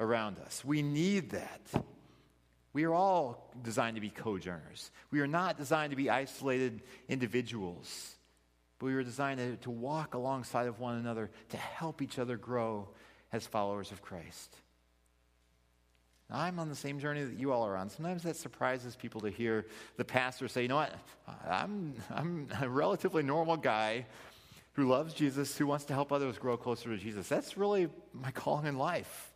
around 0.00 0.38
us. 0.38 0.64
We 0.64 0.82
need 0.82 1.30
that. 1.30 1.60
We 2.72 2.84
are 2.84 2.92
all 2.92 3.54
designed 3.62 3.94
to 3.94 4.00
be 4.00 4.10
co-journers. 4.10 4.90
We 5.12 5.20
are 5.20 5.28
not 5.28 5.56
designed 5.56 5.90
to 5.90 5.96
be 5.96 6.10
isolated 6.10 6.82
individuals, 7.08 8.16
but 8.78 8.86
we 8.86 8.94
are 8.94 9.04
designed 9.04 9.38
to, 9.38 9.56
to 9.58 9.70
walk 9.70 10.14
alongside 10.14 10.66
of 10.66 10.80
one 10.80 10.96
another 10.96 11.30
to 11.50 11.56
help 11.56 12.02
each 12.02 12.18
other 12.18 12.36
grow 12.36 12.88
as 13.32 13.46
followers 13.46 13.92
of 13.92 14.02
Christ. 14.02 14.56
I'm 16.34 16.58
on 16.58 16.68
the 16.68 16.74
same 16.74 16.98
journey 16.98 17.22
that 17.22 17.38
you 17.38 17.52
all 17.52 17.64
are 17.64 17.76
on. 17.76 17.88
Sometimes 17.88 18.24
that 18.24 18.36
surprises 18.36 18.96
people 18.96 19.20
to 19.20 19.30
hear 19.30 19.66
the 19.96 20.04
pastor 20.04 20.48
say, 20.48 20.62
you 20.62 20.68
know 20.68 20.76
what, 20.76 20.92
I'm, 21.48 21.94
I'm 22.10 22.48
a 22.60 22.68
relatively 22.68 23.22
normal 23.22 23.56
guy 23.56 24.06
who 24.72 24.88
loves 24.88 25.14
Jesus, 25.14 25.56
who 25.56 25.66
wants 25.66 25.84
to 25.86 25.92
help 25.92 26.12
others 26.12 26.36
grow 26.36 26.56
closer 26.56 26.88
to 26.90 26.96
Jesus. 26.96 27.28
That's 27.28 27.56
really 27.56 27.88
my 28.12 28.32
calling 28.32 28.66
in 28.66 28.76
life. 28.76 29.32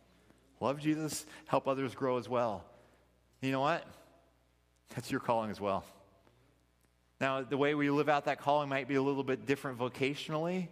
Love 0.59 0.79
Jesus, 0.81 1.25
help 1.45 1.67
others 1.67 1.95
grow 1.95 2.17
as 2.17 2.27
well. 2.27 2.65
You 3.41 3.53
know 3.53 3.61
what? 3.61 3.85
That's 4.93 5.09
your 5.09 5.21
calling 5.21 5.49
as 5.49 5.61
well. 5.61 5.85
Now, 7.21 7.43
the 7.43 7.57
way 7.57 7.75
we 7.75 7.89
live 7.89 8.09
out 8.09 8.25
that 8.25 8.41
calling 8.41 8.67
might 8.67 8.87
be 8.87 8.95
a 8.95 9.01
little 9.01 9.23
bit 9.23 9.45
different 9.45 9.79
vocationally, 9.79 10.67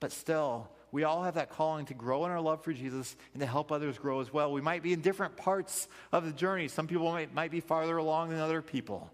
but 0.00 0.10
still, 0.10 0.68
we 0.92 1.04
all 1.04 1.24
have 1.24 1.34
that 1.34 1.48
calling 1.50 1.86
to 1.86 1.94
grow 1.94 2.26
in 2.26 2.30
our 2.30 2.40
love 2.40 2.62
for 2.62 2.72
Jesus 2.72 3.16
and 3.32 3.40
to 3.40 3.46
help 3.46 3.72
others 3.72 3.98
grow 3.98 4.20
as 4.20 4.32
well. 4.32 4.52
We 4.52 4.60
might 4.60 4.82
be 4.82 4.92
in 4.92 5.00
different 5.00 5.36
parts 5.36 5.88
of 6.12 6.26
the 6.26 6.32
journey. 6.32 6.68
Some 6.68 6.86
people 6.86 7.10
might, 7.10 7.34
might 7.34 7.50
be 7.50 7.60
farther 7.60 7.96
along 7.96 8.28
than 8.28 8.38
other 8.38 8.60
people, 8.60 9.10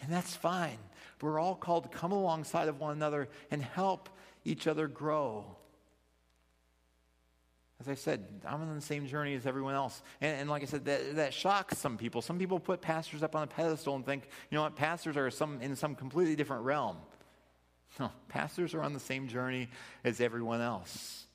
and 0.00 0.12
that's 0.12 0.36
fine. 0.36 0.78
But 1.18 1.26
we're 1.26 1.40
all 1.40 1.54
called 1.54 1.84
to 1.84 1.88
come 1.88 2.12
alongside 2.12 2.68
of 2.68 2.78
one 2.78 2.92
another 2.92 3.28
and 3.50 3.62
help 3.62 4.10
each 4.44 4.66
other 4.66 4.86
grow. 4.86 5.46
As 7.80 7.88
I 7.88 7.94
said, 7.94 8.24
I'm 8.46 8.60
on 8.60 8.74
the 8.74 8.80
same 8.80 9.06
journey 9.06 9.34
as 9.34 9.46
everyone 9.46 9.74
else. 9.74 10.02
And, 10.20 10.40
and, 10.40 10.50
like 10.50 10.62
I 10.62 10.66
said, 10.66 10.84
that, 10.84 11.16
that 11.16 11.34
shocks 11.34 11.76
some 11.78 11.98
people. 11.98 12.22
Some 12.22 12.38
people 12.38 12.60
put 12.60 12.80
pastors 12.80 13.22
up 13.22 13.34
on 13.34 13.42
a 13.42 13.46
pedestal 13.46 13.96
and 13.96 14.06
think, 14.06 14.28
you 14.50 14.56
know 14.56 14.62
what, 14.62 14.76
pastors 14.76 15.16
are 15.16 15.30
some, 15.30 15.60
in 15.60 15.74
some 15.74 15.94
completely 15.94 16.36
different 16.36 16.64
realm. 16.64 16.96
No, 17.98 18.10
pastors 18.28 18.74
are 18.74 18.82
on 18.82 18.92
the 18.92 19.00
same 19.00 19.28
journey 19.28 19.68
as 20.02 20.20
everyone 20.20 20.60
else. 20.60 21.26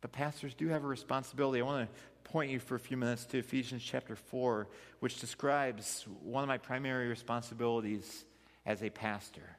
But 0.00 0.12
pastors 0.12 0.54
do 0.54 0.68
have 0.68 0.84
a 0.84 0.86
responsibility. 0.86 1.60
I 1.60 1.64
want 1.64 1.88
to 1.88 2.30
point 2.30 2.50
you 2.50 2.60
for 2.60 2.74
a 2.74 2.80
few 2.80 2.96
minutes 2.96 3.24
to 3.26 3.38
Ephesians 3.38 3.82
chapter 3.82 4.16
4, 4.16 4.68
which 5.00 5.20
describes 5.20 6.06
one 6.22 6.44
of 6.44 6.48
my 6.48 6.58
primary 6.58 7.08
responsibilities 7.08 8.24
as 8.66 8.82
a 8.82 8.90
pastor. 8.90 9.56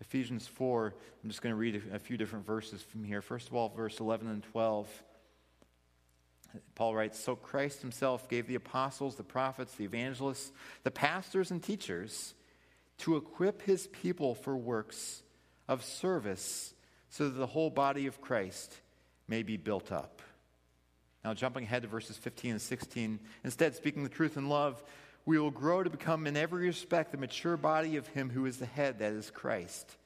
Ephesians 0.00 0.46
4, 0.48 0.94
I'm 1.22 1.30
just 1.30 1.42
going 1.42 1.52
to 1.52 1.56
read 1.56 1.80
a, 1.92 1.98
few 1.98 2.16
different 2.16 2.44
verses 2.44 2.82
from 2.82 3.04
here. 3.04 3.22
First 3.22 3.48
of 3.48 3.54
all, 3.54 3.68
verse 3.68 4.00
11 4.00 4.28
and 4.28 4.42
12. 4.42 4.88
Paul 6.74 6.94
writes 6.94 7.20
So 7.20 7.36
Christ 7.36 7.82
himself 7.82 8.28
gave 8.28 8.48
the 8.48 8.56
apostles, 8.56 9.14
the 9.14 9.22
prophets, 9.22 9.74
the 9.74 9.84
evangelists, 9.84 10.50
the 10.82 10.90
pastors, 10.90 11.52
and 11.52 11.62
teachers 11.62 12.34
to 13.02 13.16
equip 13.16 13.62
his 13.62 13.88
people 13.88 14.34
for 14.34 14.56
works 14.56 15.22
of 15.68 15.84
service 15.84 16.72
so 17.10 17.28
that 17.28 17.36
the 17.36 17.46
whole 17.46 17.70
body 17.70 18.06
of 18.06 18.20
Christ 18.20 18.80
may 19.26 19.42
be 19.42 19.56
built 19.56 19.90
up. 19.90 20.22
Now, 21.24 21.34
jumping 21.34 21.64
ahead 21.64 21.82
to 21.82 21.88
verses 21.88 22.16
15 22.16 22.52
and 22.52 22.62
16, 22.62 23.18
instead, 23.42 23.74
speaking 23.74 24.04
the 24.04 24.08
truth 24.08 24.36
in 24.36 24.48
love, 24.48 24.82
we 25.26 25.38
will 25.38 25.50
grow 25.50 25.82
to 25.82 25.90
become 25.90 26.26
in 26.26 26.36
every 26.36 26.66
respect 26.66 27.10
the 27.10 27.18
mature 27.18 27.56
body 27.56 27.96
of 27.96 28.06
Him 28.08 28.30
who 28.30 28.46
is 28.46 28.58
the 28.58 28.66
head, 28.66 29.00
that 29.00 29.12
is 29.12 29.30
Christ. 29.30 29.96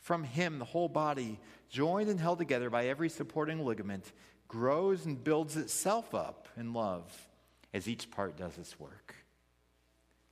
From 0.00 0.22
Him, 0.22 0.58
the 0.58 0.64
whole 0.66 0.88
body, 0.88 1.40
joined 1.70 2.10
and 2.10 2.20
held 2.20 2.38
together 2.38 2.68
by 2.68 2.86
every 2.86 3.08
supporting 3.08 3.64
ligament, 3.64 4.12
grows 4.46 5.06
and 5.06 5.22
builds 5.22 5.56
itself 5.56 6.14
up 6.14 6.48
in 6.56 6.74
love 6.74 7.28
as 7.72 7.88
each 7.88 8.10
part 8.10 8.36
does 8.36 8.56
its 8.58 8.78
work. 8.78 9.14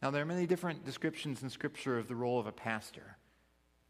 Now, 0.04 0.10
there 0.10 0.22
are 0.22 0.26
many 0.26 0.46
different 0.46 0.84
descriptions 0.84 1.42
in 1.42 1.50
Scripture 1.50 1.98
of 1.98 2.06
the 2.06 2.14
role 2.14 2.38
of 2.38 2.46
a 2.46 2.52
pastor, 2.52 3.16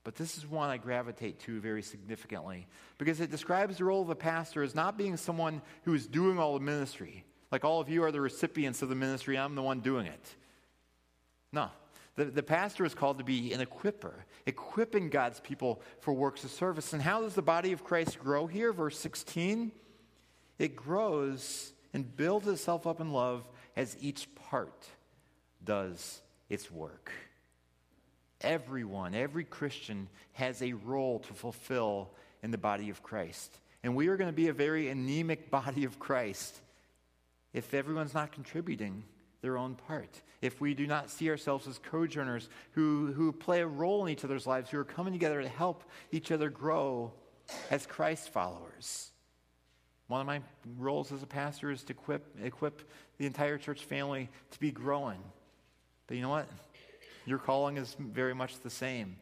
but 0.05 0.14
this 0.14 0.38
is 0.38 0.46
one 0.46 0.70
I 0.70 0.79
gravitate 0.79 1.40
to 1.40 1.61
very 1.61 1.83
significantly 1.83 2.66
because 2.96 3.20
it 3.20 3.31
describes 3.31 3.77
the 3.79 3.85
role 3.85 4.00
of 4.00 4.09
a 4.09 4.14
pastor 4.14 4.62
as 4.62 4.74
not 4.74 4.96
being 4.96 5.16
someone 5.16 5.61
who 5.83 5.92
is 5.92 6.07
doing 6.07 6.38
all 6.38 6.55
the 6.55 6.64
ministry 6.64 7.24
like 7.55 7.64
all 7.64 7.81
of 7.81 7.88
you 7.88 8.03
are 8.03 8.11
the 8.11 8.20
recipients 8.20 8.83
of 8.83 8.88
the 8.88 8.96
ministry, 8.96 9.38
I'm 9.38 9.55
the 9.55 9.62
one 9.62 9.79
doing 9.79 10.07
it. 10.07 10.35
No. 11.53 11.68
The, 12.16 12.24
the 12.24 12.42
pastor 12.42 12.85
is 12.85 12.94
called 12.94 13.18
to 13.18 13.24
be 13.24 13.53
an 13.53 13.64
equiper, 13.64 14.12
equipping 14.44 15.09
God's 15.09 15.38
people 15.38 15.81
for 16.00 16.12
works 16.12 16.42
of 16.42 16.50
service. 16.50 16.92
And 16.92 17.00
how 17.00 17.20
does 17.20 17.37
the 17.37 17.42
body 17.42 17.70
of 17.70 17.85
Christ 17.85 18.18
grow 18.18 18.48
here? 18.48 18.72
Verse 18.72 18.98
16 18.98 19.70
it 20.59 20.74
grows 20.74 21.74
and 21.92 22.16
builds 22.16 22.48
itself 22.48 22.88
up 22.88 23.00
in 23.00 23.12
love 23.12 23.48
as 23.77 23.96
each 24.00 24.33
part 24.35 24.88
does 25.64 26.20
its 26.48 26.70
work. 26.70 27.12
Everyone, 28.40 29.14
every 29.14 29.44
Christian 29.44 30.09
has 30.33 30.62
a 30.62 30.72
role 30.72 31.20
to 31.20 31.33
fulfill 31.33 32.11
in 32.42 32.50
the 32.50 32.59
body 32.59 32.90
of 32.90 33.03
Christ. 33.03 33.59
And 33.83 33.96
we 33.96 34.09
are 34.09 34.16
going 34.16 34.31
to 34.31 34.37
be 34.37 34.48
a 34.48 34.53
very 34.53 34.88
anemic 34.88 35.50
body 35.50 35.85
of 35.85 35.98
Christ 35.98 36.61
if 37.53 37.72
everyone's 37.72 38.14
not 38.14 38.33
contributing 38.33 39.05
their 39.40 39.57
own 39.59 39.74
part, 39.74 40.22
if 40.40 40.61
we 40.61 40.74
do 40.74 40.87
not 40.87 41.11
see 41.11 41.29
ourselves 41.31 41.68
as 41.68 41.79
co-journers 41.79 42.48
who, 42.72 43.12
who 43.12 43.31
play 43.31 43.61
a 43.61 43.66
role 43.66 44.05
in 44.05 44.12
each 44.12 44.24
other's 44.24 44.46
lives, 44.46 44.70
who 44.70 44.79
are 44.79 44.85
coming 44.85 45.12
together 45.12 45.40
to 45.42 45.48
help 45.48 45.85
each 46.11 46.33
other 46.33 46.48
grow 46.48 47.12
as 47.70 47.87
Christ 47.87 48.31
followers. 48.31 49.12
One 50.09 50.20
of 50.20 50.27
my 50.27 50.40
roles 50.79 51.12
as 51.12 51.22
a 51.22 51.27
pastor 51.27 51.70
is 51.70 51.83
to 51.85 51.92
equip, 51.92 52.37
equip 52.42 52.88
the 53.18 53.27
entire 53.27 53.59
church 53.59 53.85
family 53.85 54.29
to 54.50 54.61
be 54.61 54.70
growing. 54.70 55.22
But 56.07 56.17
you 56.17 56.23
know 56.23 56.31
what? 56.31 56.49
Your 57.27 57.38
calling 57.38 57.77
is 57.77 57.97
very 57.99 58.35
much 58.35 58.61
the 58.61 58.71
same. 58.71 59.17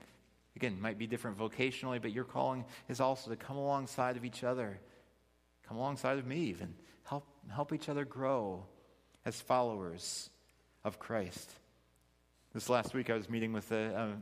Again, 0.57 0.81
might 0.81 0.99
be 0.99 1.07
different 1.07 1.39
vocationally, 1.39 2.03
but 2.03 2.13
your 2.13 2.25
calling 2.25 2.65
is 2.89 3.01
also 3.01 3.31
to 3.31 3.37
come 3.37 3.57
alongside 3.57 4.17
of 4.17 4.25
each 4.25 4.45
other. 4.45 4.79
Come 5.67 5.77
alongside 5.77 6.19
of 6.19 6.27
me, 6.27 6.41
even 6.41 6.75
help, 7.05 7.27
help 7.51 7.73
each 7.73 7.89
other 7.89 8.05
grow 8.05 8.65
as 9.25 9.41
followers 9.41 10.31
of 10.85 10.99
Christ. 10.99 11.51
This 12.53 12.69
last 12.69 12.93
week, 12.93 13.09
I 13.09 13.15
was 13.15 13.31
meeting 13.31 13.53
with 13.55 13.73
a, 13.73 14.19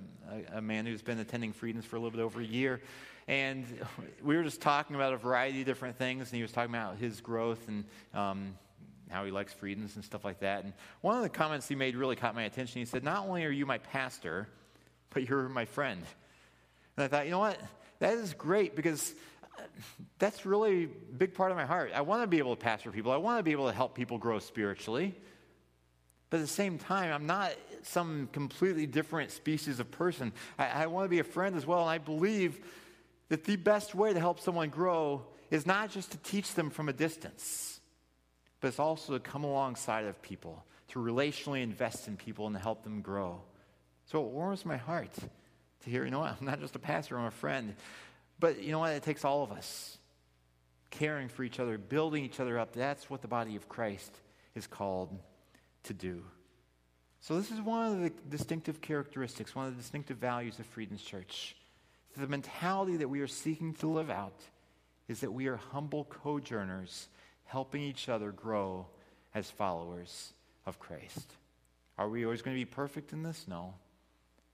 a, 0.53 0.59
a, 0.59 0.61
man 0.61 0.87
who's 0.87 1.03
been 1.03 1.19
attending 1.19 1.53
Friedens 1.53 1.85
for 1.85 1.97
a 1.97 1.99
little 1.99 2.17
bit 2.17 2.23
over 2.23 2.41
a 2.41 2.45
year. 2.45 2.81
And 3.27 3.67
we 4.23 4.37
were 4.37 4.45
just 4.45 4.61
talking 4.61 4.95
about 4.95 5.13
a 5.13 5.17
variety 5.17 5.61
of 5.61 5.67
different 5.67 5.97
things. 5.97 6.29
And 6.29 6.37
he 6.37 6.43
was 6.43 6.53
talking 6.53 6.73
about 6.73 6.99
his 6.99 7.21
growth 7.21 7.67
and 7.67 7.85
um, 8.15 8.57
how 9.11 9.25
he 9.25 9.31
likes 9.31 9.53
Friedens 9.53 9.97
and 9.97 10.05
stuff 10.05 10.25
like 10.25 10.41
that. 10.41 10.65
And 10.65 10.73
one 11.01 11.17
of 11.17 11.23
the 11.23 11.29
comments 11.29 11.69
he 11.69 11.75
made 11.75 11.97
really 11.97 12.17
caught 12.17 12.35
my 12.35 12.45
attention. 12.45 12.81
He 12.81 12.85
said, 12.85 13.05
Not 13.05 13.27
only 13.27 13.45
are 13.45 13.51
you 13.51 13.67
my 13.67 13.79
pastor, 13.79 14.49
but 15.11 15.29
you're 15.29 15.49
my 15.49 15.65
friend. 15.65 16.03
And 16.97 17.05
I 17.05 17.09
thought, 17.09 17.25
you 17.25 17.31
know 17.31 17.39
what? 17.39 17.59
That 17.99 18.15
is 18.15 18.35
great 18.35 18.77
because 18.77 19.15
uh, 19.59 19.63
that's 20.19 20.47
really 20.47 20.85
a 20.85 21.15
big 21.17 21.35
part 21.35 21.51
of 21.51 21.57
my 21.57 21.67
heart. 21.67 21.93
I 21.95 22.01
want 22.03 22.23
to 22.23 22.27
be 22.27 22.39
able 22.39 22.57
to 22.57 22.63
pastor 22.63 22.91
people, 22.91 23.13
I 23.13 23.17
want 23.17 23.39
to 23.39 23.43
be 23.43 23.53
able 23.53 23.67
to 23.67 23.75
help 23.75 23.95
people 23.95 24.19
grow 24.19 24.39
spiritually. 24.39 25.15
But 26.31 26.37
at 26.39 26.43
the 26.43 26.47
same 26.47 26.79
time, 26.79 27.13
I'm 27.13 27.27
not 27.27 27.53
some 27.83 28.29
completely 28.33 28.87
different 28.87 29.33
species 29.33 29.81
of 29.81 29.91
person. 29.91 30.33
I, 30.59 30.85
I 30.85 30.87
want 30.87 31.05
to 31.07 31.09
be 31.09 31.19
a 31.19 31.25
friend 31.25 31.57
as 31.57 31.67
well. 31.67 31.81
And 31.81 31.91
I 31.91 31.99
believe 31.99 32.61
that 33.31 33.45
the 33.45 33.57
best 33.57 33.95
way 33.95 34.13
to 34.13 34.21
help 34.21 34.39
someone 34.39 34.69
grow 34.69 35.25
is 35.51 35.67
not 35.67 35.91
just 35.91 36.13
to 36.13 36.19
teach 36.19 36.55
them 36.55 36.71
from 36.71 36.89
a 36.89 36.93
distance, 36.93 37.80
but 38.61 38.69
it's 38.69 38.79
also 38.79 39.15
to 39.15 39.21
come 39.21 39.45
alongside 39.45 40.05
of 40.05 40.21
people, 40.23 40.65
to 40.89 40.99
relationally 40.99 41.63
invest 41.63 42.09
in 42.09 42.17
people 42.17 42.47
and 42.47 42.55
to 42.55 42.63
help 42.63 42.85
them 42.85 43.01
grow. 43.01 43.41
So 44.07 44.25
it 44.25 44.31
warms 44.31 44.65
my 44.65 44.77
heart 44.77 45.13
to 45.15 45.91
hear, 45.91 46.05
you 46.05 46.11
know 46.11 46.21
what, 46.21 46.37
I'm 46.41 46.47
not 46.47 46.61
just 46.61 46.77
a 46.77 46.81
pastor, 46.81 47.19
I'm 47.19 47.27
a 47.27 47.31
friend. 47.31 47.75
But 48.39 48.63
you 48.63 48.73
know 48.73 48.81
what? 48.81 48.93
It 48.93 49.03
takes 49.03 49.25
all 49.25 49.43
of 49.43 49.53
us 49.53 49.99
caring 50.91 51.29
for 51.29 51.45
each 51.45 51.61
other, 51.61 51.79
building 51.79 52.25
each 52.25 52.41
other 52.41 52.59
up. 52.59 52.73
That's 52.73 53.09
what 53.09 53.23
the 53.23 53.29
body 53.29 53.57
of 53.57 53.69
Christ 53.69 54.13
is 54.55 54.67
called 54.67 55.17
to 55.85 55.95
do. 55.95 56.25
So, 57.21 57.37
this 57.37 57.51
is 57.51 57.61
one 57.61 57.93
of 57.93 58.01
the 58.01 58.11
distinctive 58.31 58.81
characteristics, 58.81 59.55
one 59.55 59.67
of 59.67 59.77
the 59.77 59.83
distinctive 59.83 60.17
values 60.17 60.59
of 60.59 60.67
Friedens 60.67 61.03
Church. 61.03 61.55
The 62.17 62.27
mentality 62.27 62.97
that 62.97 63.09
we 63.09 63.21
are 63.21 63.27
seeking 63.27 63.75
to 63.75 63.87
live 63.87 64.11
out 64.11 64.41
is 65.07 65.21
that 65.21 65.33
we 65.33 65.47
are 65.47 65.57
humble 65.57 66.05
co-journers, 66.05 67.09
helping 67.51 67.83
each 67.83 68.09
other 68.09 68.31
grow 68.31 68.87
as 69.35 69.51
followers 69.51 70.33
of 70.67 70.79
Christ. 70.79 71.35
Are 71.99 72.09
we 72.09 72.25
always 72.25 72.43
going 72.43 72.57
to 72.57 72.61
be 72.61 72.65
perfect 72.65 73.13
in 73.13 73.25
this? 73.25 73.47
No. 73.49 73.75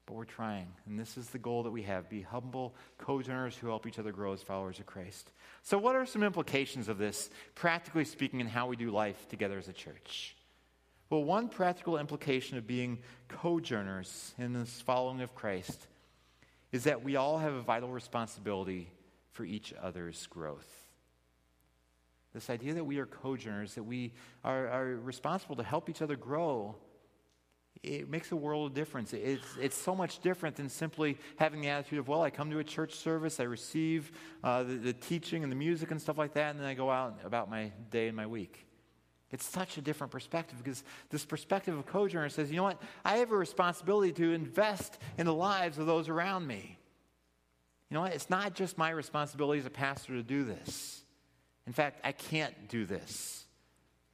But 0.07 0.15
we're 0.15 0.25
trying. 0.25 0.69
And 0.87 0.99
this 0.99 1.19
is 1.19 1.29
the 1.29 1.39
goal 1.39 1.65
that 1.65 1.71
we 1.71 1.83
have 1.83 2.09
be 2.09 2.23
humble 2.23 2.75
co 2.97 3.21
journers 3.21 3.55
who 3.55 3.67
help 3.67 3.87
each 3.87 3.99
other 3.99 4.13
grow 4.13 4.33
as 4.33 4.43
followers 4.43 4.79
of 4.79 4.87
Christ. 4.87 5.31
So, 5.63 5.77
what 5.77 5.95
are 5.95 6.07
some 6.07 6.23
implications 6.23 6.89
of 6.89 6.97
this, 6.97 7.29
practically 7.55 8.07
speaking, 8.07 8.41
in 8.41 8.47
how 8.47 8.67
we 8.67 8.77
do 8.77 8.91
life 8.91 9.29
together 9.29 9.59
as 9.59 9.69
a 9.69 9.75
church? 9.75 10.35
Well, 11.11 11.23
one 11.23 11.49
practical 11.49 11.99
implication 11.99 12.57
of 12.57 12.67
being 12.67 13.01
co 13.29 13.61
journers 13.61 14.33
in 14.39 14.55
this 14.55 14.81
following 14.81 15.21
of 15.21 15.35
Christ 15.35 15.87
is 16.73 16.85
that 16.85 17.05
we 17.05 17.17
all 17.17 17.39
have 17.39 17.53
a 17.53 17.61
vital 17.61 17.91
responsibility 17.91 18.89
for 19.33 19.45
each 19.45 19.75
other's 19.83 20.27
growth. 20.29 20.86
This 22.37 22.51
idea 22.51 22.75
that 22.75 22.85
we 22.85 22.99
are 22.99 23.07
co 23.07 23.35
journers, 23.35 23.75
that 23.77 23.83
we 23.83 24.13
are, 24.45 24.69
are 24.69 24.97
responsible 24.97 25.57
to 25.57 25.63
help 25.63 25.89
each 25.89 26.03
other 26.03 26.17
grow 26.17 26.77
it 27.83 28.09
makes 28.11 28.33
a 28.33 28.37
world 28.37 28.71
of 28.71 28.75
difference. 28.75 29.13
It's, 29.13 29.47
it's 29.61 29.77
so 29.77 29.95
much 29.95 30.19
different 30.21 30.57
than 30.57 30.69
simply 30.69 31.19
having 31.37 31.61
the 31.61 31.69
attitude 31.69 31.99
of, 31.99 32.09
well, 32.09 32.23
I 32.23 32.31
come 32.31 32.51
to 32.51 32.59
a 32.59 32.65
church 32.65 32.95
service, 32.95 33.39
I 33.39 33.45
receive 33.45 34.13
uh, 34.43 34.65
the, 34.65 34.75
the 34.75 34.93
teaching 34.93 35.43
and 35.43 35.53
the 35.53 35.57
music 35.57 35.91
and 35.91 36.01
stuff 36.01 36.19
like 36.19 36.35
that, 36.35 36.51
and 36.51 36.61
then 36.61 36.67
I 36.67 36.75
go 36.75 36.91
out 36.91 37.21
about 37.25 37.51
my 37.51 37.73
day 37.91 38.09
and 38.09 38.17
my 38.17 38.27
week. 38.27 38.67
It's 39.31 39.45
such 39.45 39.77
a 39.79 39.81
different 39.81 40.13
perspective 40.13 40.59
because 40.63 40.85
this 41.11 41.25
perspective 41.25 41.77
of 41.77 41.87
co 41.87 42.09
says, 42.29 42.51
you 42.51 42.57
know 42.57 42.63
what? 42.65 42.81
I 43.05 43.19
have 43.19 43.33
a 43.33 43.37
responsibility 43.37 44.13
to 44.13 44.33
invest 44.33 44.99
in 45.19 45.27
the 45.27 45.35
lives 45.35 45.79
of 45.79 45.87
those 45.87 46.09
around 46.09 46.47
me. 46.47 46.79
You 47.91 47.95
know 47.95 48.03
what? 48.03 48.15
It's 48.15 48.31
not 48.31 48.55
just 48.55 48.79
my 48.79 48.91
responsibility 48.91 49.61
as 49.61 49.67
a 49.67 49.71
pastor 49.71 50.15
to 50.15 50.23
do 50.23 50.45
this. 50.45 51.05
In 51.67 51.73
fact, 51.73 52.01
I 52.05 52.13
can't 52.13 52.69
do 52.69 52.85
this 52.85 53.45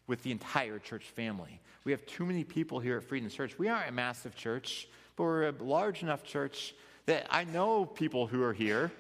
with 0.07 0.23
the 0.23 0.31
entire 0.31 0.79
church 0.79 1.05
family. 1.05 1.61
We 1.85 1.93
have 1.93 2.05
too 2.07 2.25
many 2.25 2.45
people 2.45 2.81
here 2.81 2.97
at 2.97 3.05
Friedens 3.05 3.35
Church. 3.35 3.59
We 3.59 3.69
aren't 3.69 3.89
a 3.89 3.93
massive 3.93 4.35
church, 4.35 4.89
but 5.17 5.25
we're 5.25 5.49
a 5.49 5.53
large 5.53 6.03
enough 6.03 6.23
church 6.23 6.75
that 7.07 7.27
I 7.31 7.45
know 7.45 7.85
people 7.85 8.27
who 8.27 8.43
are 8.43 8.53
here 8.53 8.91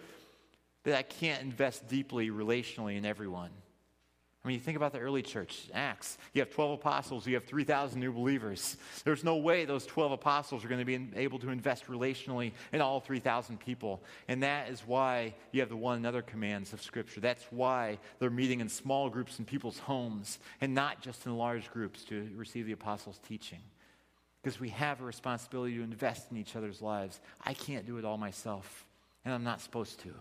that 0.84 0.96
I 0.96 1.02
can't 1.02 1.42
invest 1.42 1.88
deeply 1.88 2.30
relationally 2.30 2.96
in 2.96 3.04
everyone. 3.04 3.50
I 4.44 4.48
mean, 4.48 4.56
you 4.56 4.60
think 4.60 4.76
about 4.76 4.92
the 4.92 4.98
early 4.98 5.22
church, 5.22 5.68
Acts. 5.72 6.18
You 6.32 6.40
have 6.40 6.50
12 6.50 6.72
apostles, 6.72 7.28
you 7.28 7.34
have 7.34 7.44
3,000 7.44 8.00
new 8.00 8.12
believers. 8.12 8.76
There's 9.04 9.22
no 9.22 9.36
way 9.36 9.64
those 9.64 9.86
12 9.86 10.10
apostles 10.10 10.64
are 10.64 10.68
going 10.68 10.84
to 10.84 10.84
be 10.84 11.10
able 11.14 11.38
to 11.40 11.50
invest 11.50 11.86
relationally 11.86 12.50
in 12.72 12.80
all 12.80 12.98
3,000 12.98 13.60
people. 13.60 14.02
And 14.26 14.42
that 14.42 14.68
is 14.68 14.80
why 14.84 15.34
you 15.52 15.60
have 15.60 15.68
the 15.68 15.76
one 15.76 15.96
another 15.96 16.22
commands 16.22 16.72
of 16.72 16.82
Scripture. 16.82 17.20
That's 17.20 17.44
why 17.50 17.98
they're 18.18 18.30
meeting 18.30 18.58
in 18.58 18.68
small 18.68 19.08
groups 19.08 19.38
in 19.38 19.44
people's 19.44 19.78
homes 19.78 20.40
and 20.60 20.74
not 20.74 21.00
just 21.00 21.24
in 21.24 21.36
large 21.36 21.70
groups 21.70 22.02
to 22.06 22.28
receive 22.34 22.66
the 22.66 22.72
apostles' 22.72 23.20
teaching. 23.28 23.60
Because 24.42 24.58
we 24.58 24.70
have 24.70 25.00
a 25.00 25.04
responsibility 25.04 25.76
to 25.76 25.84
invest 25.84 26.32
in 26.32 26.36
each 26.36 26.56
other's 26.56 26.82
lives. 26.82 27.20
I 27.44 27.54
can't 27.54 27.86
do 27.86 27.98
it 27.98 28.04
all 28.04 28.18
myself, 28.18 28.86
and 29.24 29.32
I'm 29.32 29.44
not 29.44 29.60
supposed 29.60 30.00
to. 30.00 30.12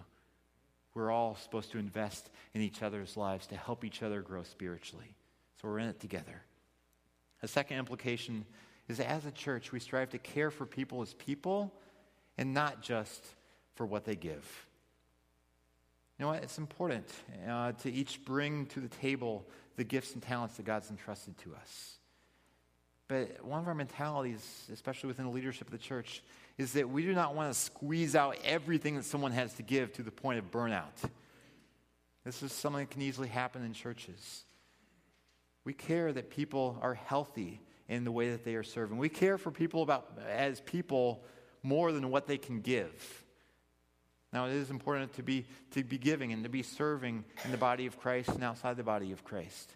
We're 0.94 1.12
all 1.12 1.36
supposed 1.36 1.72
to 1.72 1.78
invest 1.78 2.30
in 2.54 2.62
each 2.62 2.84
other's 2.84 3.16
lives 3.16 3.48
to 3.48 3.56
help 3.56 3.86
each 3.86 4.04
other 4.04 4.22
grow 4.22 4.44
spiritually. 4.44 5.16
So 5.62 5.68
we're 5.68 5.80
in 5.80 5.88
it 5.88 6.00
together. 6.00 6.44
A 7.44 7.48
second 7.48 7.78
implication 7.78 8.46
is 8.88 8.98
that 8.98 9.10
as 9.10 9.26
a 9.26 9.32
church, 9.32 9.72
we 9.72 9.80
strive 9.80 10.10
to 10.10 10.18
care 10.18 10.52
for 10.52 10.66
people 10.66 11.02
as 11.02 11.14
people 11.14 11.74
and 12.38 12.54
not 12.54 12.82
just 12.82 13.26
for 13.76 13.86
what 13.86 14.06
they 14.06 14.16
give. 14.16 14.68
You 16.18 16.26
know 16.26 16.32
what? 16.34 16.44
It's 16.44 16.58
important 16.58 17.08
uh, 17.48 17.72
to 17.72 17.92
each 17.92 18.24
bring 18.26 18.68
to 18.68 18.80
the 18.80 18.90
table 18.90 19.46
the 19.76 19.84
gifts 19.84 20.14
and 20.14 20.22
talents 20.22 20.58
that 20.58 20.66
God's 20.66 20.90
entrusted 20.90 21.38
to 21.40 21.56
us. 21.56 21.98
But 23.08 23.44
one 23.44 23.60
of 23.60 23.68
our 23.68 23.74
mentalities, 23.74 24.70
especially 24.72 25.08
within 25.08 25.26
the 25.26 25.32
leadership 25.32 25.68
of 25.68 25.72
the 25.72 25.78
church, 25.78 26.24
is 26.62 26.74
that 26.74 26.90
we 26.90 27.04
do 27.04 27.14
not 27.14 27.36
want 27.36 27.54
to 27.54 27.60
squeeze 27.60 28.16
out 28.16 28.38
everything 28.46 28.96
that 28.96 29.06
someone 29.06 29.32
has 29.32 29.54
to 29.56 29.64
give 29.64 29.92
to 29.94 30.04
the 30.04 30.12
point 30.12 30.40
of 30.40 30.50
burnout. 30.52 31.10
This 32.24 32.44
is 32.44 32.54
something 32.54 32.82
that 32.82 32.92
can 32.92 33.02
easily 33.02 33.28
happen 33.28 33.66
in 33.66 33.74
churches. 33.74 34.46
We 35.66 35.74
care 35.74 36.14
that 36.14 36.30
people 36.30 36.78
are 36.82 36.94
healthy 36.94 37.60
in 37.90 38.04
the 38.04 38.12
way 38.12 38.32
that 38.32 38.46
they 38.46 38.56
are 38.56 38.64
serving. 38.64 38.98
We 38.98 39.10
care 39.10 39.38
for 39.38 39.52
people 39.52 39.84
about 39.84 40.18
as 40.30 40.62
people 40.62 41.24
more 41.64 41.92
than 41.92 42.10
what 42.10 42.28
they 42.28 42.38
can 42.38 42.62
give. 42.62 43.26
Now 44.32 44.46
it 44.46 44.54
is 44.54 44.70
important 44.70 45.14
to 45.16 45.24
be 45.24 45.46
to 45.72 45.84
be 45.84 45.98
giving 45.98 46.32
and 46.32 46.44
to 46.44 46.50
be 46.50 46.64
serving 46.64 47.26
in 47.44 47.52
the 47.52 47.58
body 47.58 47.86
of 47.86 48.00
Christ 48.00 48.30
and 48.30 48.44
outside 48.44 48.78
the 48.78 48.84
body 48.84 49.12
of 49.12 49.24
Christ 49.26 49.76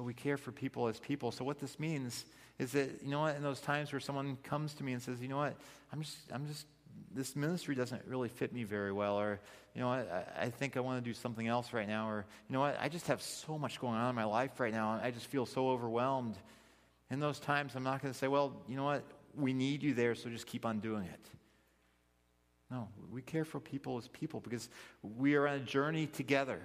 but 0.00 0.04
we 0.04 0.14
care 0.14 0.38
for 0.38 0.50
people 0.50 0.88
as 0.88 0.98
people. 0.98 1.30
So 1.30 1.44
what 1.44 1.58
this 1.58 1.78
means 1.78 2.24
is 2.60 2.72
that, 2.72 3.02
you 3.02 3.10
know 3.10 3.20
what, 3.22 3.36
in 3.36 3.42
those 3.42 3.60
times 3.60 3.90
where 3.90 4.00
someone 4.00 4.36
comes 4.42 4.74
to 4.74 4.84
me 4.84 4.92
and 4.92 5.02
says, 5.02 5.18
you 5.20 5.28
know 5.28 5.38
what, 5.38 5.56
I'm 5.92 6.02
just, 6.02 6.18
I'm 6.30 6.46
just, 6.46 6.66
this 7.14 7.34
ministry 7.34 7.74
doesn't 7.74 8.02
really 8.06 8.28
fit 8.28 8.52
me 8.52 8.64
very 8.64 8.92
well, 8.92 9.18
or, 9.18 9.40
you 9.74 9.80
know 9.80 9.88
what, 9.88 10.12
I, 10.38 10.44
I 10.44 10.50
think 10.50 10.76
I 10.76 10.80
want 10.80 11.02
to 11.02 11.10
do 11.10 11.14
something 11.14 11.46
else 11.46 11.72
right 11.72 11.88
now, 11.88 12.10
or, 12.10 12.26
you 12.48 12.52
know 12.52 12.60
what, 12.60 12.76
I 12.78 12.90
just 12.90 13.06
have 13.06 13.22
so 13.22 13.56
much 13.56 13.80
going 13.80 13.94
on 13.94 14.10
in 14.10 14.14
my 14.14 14.24
life 14.24 14.60
right 14.60 14.74
now, 14.74 14.92
and 14.92 15.02
I 15.02 15.10
just 15.10 15.26
feel 15.26 15.46
so 15.46 15.70
overwhelmed. 15.70 16.36
In 17.10 17.18
those 17.18 17.40
times, 17.40 17.72
I'm 17.74 17.82
not 17.82 18.02
going 18.02 18.12
to 18.12 18.18
say, 18.18 18.28
well, 18.28 18.52
you 18.68 18.76
know 18.76 18.84
what, 18.84 19.04
we 19.34 19.54
need 19.54 19.82
you 19.82 19.94
there, 19.94 20.14
so 20.14 20.28
just 20.28 20.46
keep 20.46 20.66
on 20.66 20.80
doing 20.80 21.04
it. 21.04 21.30
No, 22.70 22.88
we 23.10 23.22
care 23.22 23.46
for 23.46 23.58
people 23.58 23.96
as 23.96 24.06
people 24.08 24.38
because 24.38 24.68
we 25.02 25.34
are 25.34 25.48
on 25.48 25.56
a 25.56 25.60
journey 25.60 26.06
together. 26.06 26.60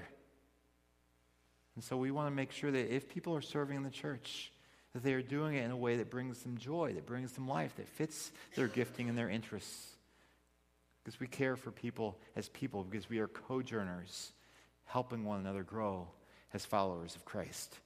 And 1.75 1.83
so 1.83 1.95
we 1.95 2.11
want 2.11 2.27
to 2.27 2.35
make 2.35 2.51
sure 2.51 2.69
that 2.69 2.93
if 2.93 3.07
people 3.07 3.33
are 3.33 3.41
serving 3.41 3.77
in 3.77 3.83
the 3.83 3.89
church, 3.89 4.51
that 4.95 5.03
they 5.03 5.13
are 5.13 5.21
doing 5.21 5.55
it 5.55 5.65
in 5.65 5.71
a 5.71 5.77
way 5.77 5.97
that 5.97 6.09
brings 6.09 6.39
them 6.39 6.57
joy, 6.57 6.93
that 6.93 7.05
brings 7.05 7.33
them 7.33 7.49
life, 7.49 7.75
that 7.75 7.89
fits 7.89 8.31
their 8.55 8.69
gifting 8.69 9.09
and 9.09 9.17
their 9.17 9.29
interests. 9.29 9.89
Because 11.03 11.19
we 11.19 11.27
care 11.27 11.57
for 11.57 11.69
people 11.69 12.17
as 12.37 12.47
people, 12.47 12.85
because 12.85 13.09
we 13.09 13.19
are 13.19 13.27
co-journers, 13.27 14.31
helping 14.85 15.25
one 15.25 15.41
another 15.41 15.63
grow 15.63 16.07
as 16.53 16.65
followers 16.65 17.13
of 17.13 17.25
Christ. 17.25 17.77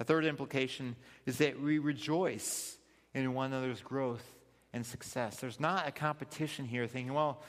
A 0.00 0.04
third 0.04 0.24
implication 0.24 0.96
is 1.26 1.36
that 1.38 1.60
we 1.60 1.78
rejoice 1.78 2.78
in 3.12 3.34
one 3.34 3.52
another's 3.52 3.82
growth 3.82 4.24
and 4.72 4.84
success. 4.84 5.36
There's 5.36 5.60
not 5.60 5.86
a 5.86 5.92
competition 5.92 6.64
here 6.64 6.86
thinking, 6.86 7.12
well, 7.12 7.42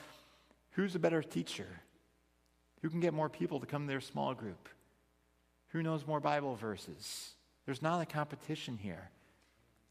who's 0.72 0.94
a 0.94 0.98
better 0.98 1.22
teacher? 1.22 1.80
Who 2.82 2.90
can 2.90 3.00
get 3.00 3.14
more 3.14 3.30
people 3.30 3.58
to 3.60 3.66
come 3.66 3.84
to 3.84 3.88
their 3.88 4.02
small 4.02 4.34
group? 4.34 4.68
Who 5.68 5.82
knows 5.82 6.06
more 6.06 6.20
Bible 6.20 6.56
verses? 6.56 7.30
There's 7.68 7.82
not 7.82 8.00
a 8.00 8.06
competition 8.06 8.78
here. 8.78 9.10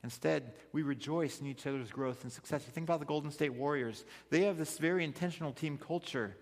Instead, 0.04 0.54
we 0.72 0.82
rejoice 0.82 1.42
in 1.42 1.46
each 1.46 1.68
other's 1.68 1.92
growth 1.92 2.24
and 2.24 2.32
success. 2.32 2.64
You 2.66 2.72
think 2.72 2.88
about 2.88 3.00
the 3.00 3.06
Golden 3.06 3.30
State 3.30 3.54
Warriors, 3.54 4.04
they 4.32 4.46
have 4.46 4.58
this 4.58 4.80
very 4.80 5.04
intentional 5.04 5.54
team 5.54 5.78
culture 5.78 6.36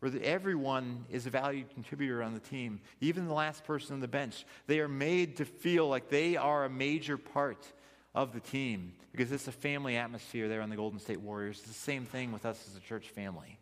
where 0.00 0.12
everyone 0.24 1.04
is 1.08 1.24
a 1.24 1.30
valued 1.30 1.70
contributor 1.72 2.20
on 2.20 2.34
the 2.34 2.40
team, 2.40 2.80
even 3.00 3.28
the 3.28 3.32
last 3.32 3.62
person 3.62 3.94
on 3.94 4.00
the 4.00 4.08
bench. 4.08 4.44
They 4.66 4.80
are 4.80 4.88
made 4.88 5.36
to 5.36 5.44
feel 5.44 5.86
like 5.86 6.08
they 6.08 6.36
are 6.36 6.64
a 6.64 6.68
major 6.68 7.16
part 7.16 7.64
of 8.12 8.32
the 8.32 8.40
team 8.40 8.94
because 9.12 9.30
it's 9.30 9.46
a 9.46 9.52
family 9.52 9.96
atmosphere 9.96 10.48
there 10.48 10.62
on 10.62 10.68
the 10.68 10.74
Golden 10.74 10.98
State 10.98 11.20
Warriors. 11.20 11.58
It's 11.58 11.68
the 11.68 11.74
same 11.74 12.06
thing 12.06 12.32
with 12.32 12.44
us 12.44 12.60
as 12.68 12.74
a 12.74 12.80
church 12.80 13.08
family. 13.10 13.56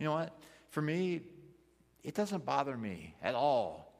You 0.00 0.06
know 0.06 0.14
what? 0.14 0.36
For 0.70 0.82
me, 0.82 1.20
it 2.02 2.16
doesn't 2.16 2.44
bother 2.44 2.76
me 2.76 3.14
at 3.22 3.36
all 3.36 3.91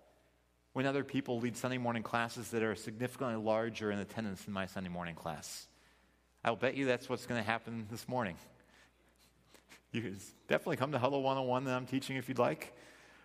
when 0.73 0.87
other 0.87 1.05
people 1.05 1.39
lead 1.39 1.57
Sunday 1.57 1.79
morning 1.79 2.03
classes 2.03 2.51
that 2.51 2.63
are 2.63 2.75
significantly 2.75 3.37
larger 3.37 3.91
in 3.91 3.99
attendance 3.99 4.43
than 4.43 4.55
my 4.55 4.67
Sunday 4.67 4.89
morning 4.89 5.15
class. 5.15 5.67
I'll 6.45 6.57
bet 6.57 6.75
you 6.75 6.87
that's 6.87 7.09
what's 7.09 7.27
going 7.27 7.41
to 7.41 7.47
happen 7.47 7.87
this 7.91 8.09
morning. 8.09 8.37
You 9.93 10.01
can 10.01 10.19
definitely 10.49 10.79
come 10.79 10.93
to 10.93 10.99
Huddle 10.99 11.23
101 11.23 11.65
that 11.65 11.75
I'm 11.75 11.87
teaching 11.87 12.17
if 12.17 12.29
you'd 12.29 12.39
like, 12.39 12.75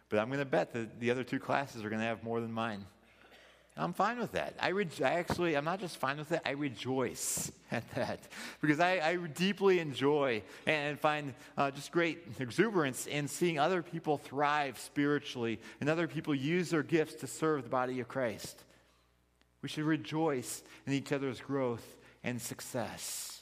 but 0.09 0.19
I'm 0.19 0.27
going 0.27 0.39
to 0.39 0.45
bet 0.45 0.73
that 0.73 0.99
the 0.99 1.09
other 1.11 1.23
two 1.23 1.39
classes 1.39 1.83
are 1.83 1.89
going 1.89 2.01
to 2.01 2.07
have 2.07 2.23
more 2.23 2.41
than 2.41 2.51
mine. 2.51 2.85
I'm 3.77 3.93
fine 3.93 4.19
with 4.19 4.31
that. 4.31 4.55
I, 4.59 4.69
re- 4.69 4.87
I, 4.99 5.11
actually, 5.11 5.55
I'm 5.55 5.65
not 5.65 5.79
just 5.79 5.97
fine 5.97 6.17
with 6.17 6.31
it, 6.31 6.41
I 6.45 6.51
rejoice 6.51 7.51
at 7.71 7.89
that 7.95 8.19
because 8.61 8.79
I, 8.79 8.99
I 8.99 9.15
deeply 9.15 9.79
enjoy 9.79 10.41
and 10.65 10.99
find 10.99 11.33
uh, 11.57 11.71
just 11.71 11.91
great 11.91 12.23
exuberance 12.39 13.05
in 13.05 13.27
seeing 13.27 13.59
other 13.59 13.83
people 13.83 14.17
thrive 14.17 14.79
spiritually 14.79 15.59
and 15.79 15.89
other 15.89 16.07
people 16.07 16.33
use 16.33 16.71
their 16.71 16.83
gifts 16.83 17.15
to 17.15 17.27
serve 17.27 17.63
the 17.63 17.69
body 17.69 17.99
of 17.99 18.07
Christ. 18.07 18.63
We 19.61 19.69
should 19.69 19.85
rejoice 19.85 20.63
in 20.85 20.93
each 20.93 21.11
other's 21.11 21.39
growth 21.39 21.97
and 22.23 22.41
success. 22.41 23.41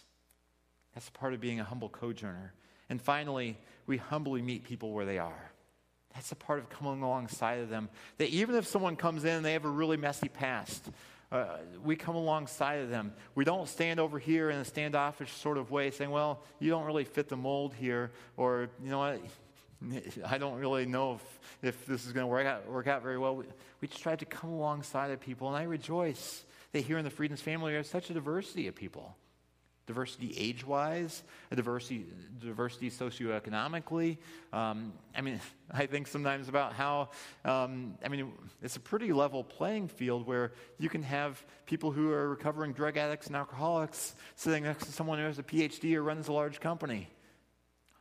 That's 0.94 1.10
part 1.10 1.34
of 1.34 1.42
being 1.42 1.60
a 1.60 1.64
humble 1.64 1.90
co-journer. 1.90 2.54
And 2.90 3.02
finally, 3.02 3.58
we 3.86 3.98
humbly 3.98 4.42
meet 4.42 4.64
people 4.64 4.92
where 4.92 5.06
they 5.06 5.20
are. 5.20 5.52
That's 6.16 6.32
a 6.32 6.36
part 6.36 6.60
of 6.60 6.70
coming 6.70 7.02
alongside 7.02 7.60
of 7.60 7.70
them. 7.70 7.90
That 8.18 8.30
even 8.30 8.56
if 8.56 8.66
someone 8.66 8.96
comes 8.96 9.26
in 9.26 9.32
and 9.32 9.46
they 9.46 9.54
have 9.54 9.66
a 9.66 9.70
really 9.70 9.98
messy 9.98 10.30
past, 10.30 10.90
uh, 11.32 11.58
we 11.84 11.98
come 11.98 12.16
alongside 12.16 12.80
of 12.80 12.90
them. 12.90 13.14
We 13.36 13.44
don't 13.44 13.68
stand 13.68 14.00
over 14.00 14.18
here 14.18 14.50
in 14.50 14.58
a 14.58 14.66
standoffish 14.66 15.32
sort 15.34 15.58
of 15.58 15.72
way 15.72 15.92
saying, 15.92 16.10
well, 16.10 16.42
you 16.60 16.70
don't 16.70 16.86
really 16.86 17.04
fit 17.04 17.28
the 17.28 17.36
mold 17.36 17.74
here, 17.74 18.12
or, 18.38 18.70
you 18.82 18.90
know 18.90 19.00
what, 19.00 19.22
I 20.26 20.38
don't 20.38 20.56
really 20.56 20.86
know 20.86 21.16
if, 21.16 21.40
if 21.62 21.86
this 21.86 22.06
is 22.06 22.14
going 22.14 22.24
to 22.24 22.28
work 22.28 22.46
out, 22.46 22.70
work 22.70 22.88
out 22.88 23.04
very 23.04 23.18
well. 23.18 23.36
We, 23.36 23.46
we 23.82 23.88
just 23.90 24.02
try 24.02 24.16
to 24.16 24.26
come 24.26 24.52
alongside 24.52 25.12
of 25.12 25.20
people, 25.20 25.50
and 25.50 25.58
I 25.58 25.64
rejoice 25.64 26.46
that 26.72 26.82
here 26.82 26.98
in 26.98 27.04
the 27.04 27.12
Friedens 27.12 27.42
family, 27.42 27.72
we 27.72 27.78
have 27.78 27.88
such 27.88 28.10
a 28.10 28.14
diversity 28.14 28.68
of 28.68 28.76
people 28.76 29.16
diversity 29.88 30.34
age 30.38 30.66
wise, 30.66 31.24
diversity, 31.54 32.06
diversity 32.40 32.90
socioeconomically. 32.90 34.18
Um, 34.52 34.94
I 35.16 35.22
mean, 35.22 35.40
I 35.72 35.86
think 35.86 36.08
sometimes 36.08 36.50
about 36.50 36.74
how, 36.74 37.10
um, 37.44 37.98
I 38.04 38.10
mean, 38.10 38.32
it's 38.62 38.76
a 38.76 38.80
pretty 38.80 39.14
level 39.14 39.44
playing 39.44 39.88
field 39.88 40.26
where 40.26 40.54
you 40.80 40.90
can 40.90 41.04
have 41.04 41.44
people 41.66 41.92
who 41.92 42.12
are 42.12 42.30
recovering 42.30 42.74
drug 42.74 42.98
addicts 42.98 43.28
and 43.28 43.36
alcoholics 43.36 44.16
sitting 44.36 44.64
next 44.64 44.86
to 44.86 44.92
someone 44.92 45.20
who 45.20 45.26
has 45.26 45.40
a 45.40 45.44
PhD 45.44 45.96
or 45.96 46.04
runs 46.04 46.28
a 46.28 46.34
large 46.34 46.60
company. 46.60 47.10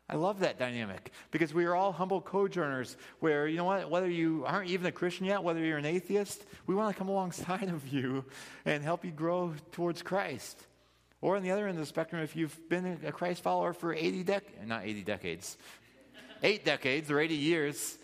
I 0.08 0.16
love 0.16 0.40
that 0.40 0.58
dynamic 0.58 1.12
because 1.30 1.54
we 1.54 1.64
are 1.64 1.74
all 1.74 1.90
humble 1.90 2.20
co-journers 2.20 2.98
where, 3.20 3.46
you 3.46 3.56
know 3.56 3.64
what, 3.64 3.88
whether 3.88 4.08
you 4.08 4.44
aren't 4.46 4.68
even 4.68 4.84
a 4.86 4.92
Christian 4.92 5.24
yet, 5.24 5.42
whether 5.42 5.60
you're 5.60 5.78
an 5.78 5.86
atheist, 5.86 6.44
we 6.66 6.74
want 6.74 6.94
to 6.94 6.98
come 6.98 7.08
alongside 7.08 7.70
of 7.70 7.88
you 7.88 8.24
and 8.66 8.84
help 8.84 9.04
you 9.04 9.10
grow 9.10 9.54
towards 9.72 10.02
Christ. 10.02 10.66
Or 11.24 11.36
on 11.36 11.42
the 11.42 11.52
other 11.52 11.66
end 11.66 11.78
of 11.78 11.82
the 11.82 11.86
spectrum, 11.86 12.22
if 12.22 12.36
you've 12.36 12.68
been 12.68 12.98
a 13.02 13.10
Christ 13.10 13.42
follower 13.42 13.72
for 13.72 13.94
80 13.94 14.24
decades, 14.24 14.58
not 14.66 14.84
80 14.84 15.04
decades, 15.04 15.56
eight 16.42 16.66
decades 16.66 17.10
or 17.10 17.18
80 17.18 17.34
years, 17.34 17.96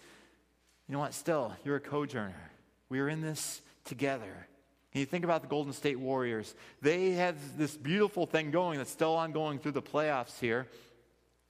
you 0.88 0.94
know 0.94 1.00
what? 1.00 1.12
Still, 1.12 1.52
you're 1.62 1.76
a 1.76 1.80
co-journer. 1.80 2.50
We 2.88 2.98
are 2.98 3.10
in 3.10 3.20
this 3.20 3.60
together. 3.84 4.46
And 4.94 5.00
you 5.00 5.04
think 5.04 5.24
about 5.24 5.42
the 5.42 5.48
Golden 5.48 5.74
State 5.74 6.00
Warriors. 6.00 6.54
They 6.80 7.10
have 7.10 7.36
this 7.58 7.76
beautiful 7.76 8.24
thing 8.24 8.52
going 8.52 8.78
that's 8.78 8.90
still 8.90 9.16
ongoing 9.16 9.58
through 9.58 9.72
the 9.72 9.82
playoffs 9.82 10.40
here. 10.40 10.66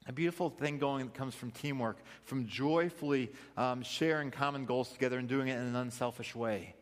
A 0.09 0.13
beautiful 0.13 0.51
thing 0.51 0.79
going 0.79 1.07
that 1.07 1.15
comes 1.15 1.37
from 1.37 1.53
teamwork, 1.53 1.99
from 2.25 2.49
joyfully 2.49 3.31
um, 3.57 3.85
sharing 3.85 4.33
common 4.33 4.65
goals 4.65 4.91
together 4.91 5.21
and 5.21 5.29
doing 5.29 5.47
it 5.47 5.55
in 5.55 5.69
an 5.69 5.77
unselfish 5.77 6.35
way. 6.35 6.75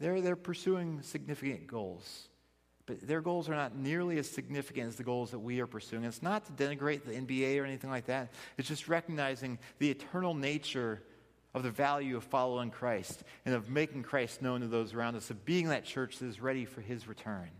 They're, 0.00 0.20
they're 0.20 0.34
pursuing 0.34 1.02
significant 1.02 1.68
goals. 1.68 2.26
But 2.86 3.06
their 3.06 3.20
goals 3.20 3.48
are 3.48 3.54
not 3.54 3.76
nearly 3.76 4.18
as 4.18 4.30
significant 4.30 4.86
as 4.88 4.96
the 4.96 5.02
goals 5.02 5.32
that 5.32 5.40
we 5.40 5.60
are 5.60 5.66
pursuing. 5.66 6.04
It's 6.04 6.22
not 6.22 6.46
to 6.46 6.52
denigrate 6.52 7.04
the 7.04 7.12
NBA 7.12 7.60
or 7.60 7.64
anything 7.64 7.90
like 7.90 8.06
that. 8.06 8.32
It's 8.56 8.68
just 8.68 8.88
recognizing 8.88 9.58
the 9.78 9.90
eternal 9.90 10.34
nature 10.34 11.02
of 11.52 11.64
the 11.64 11.70
value 11.70 12.16
of 12.16 12.24
following 12.24 12.70
Christ 12.70 13.24
and 13.44 13.54
of 13.54 13.68
making 13.70 14.04
Christ 14.04 14.40
known 14.40 14.60
to 14.60 14.68
those 14.68 14.94
around 14.94 15.16
us, 15.16 15.30
of 15.30 15.44
being 15.44 15.68
that 15.70 15.84
church 15.84 16.18
that 16.18 16.26
is 16.26 16.40
ready 16.40 16.64
for 16.64 16.80
his 16.80 17.08
return. 17.08 17.50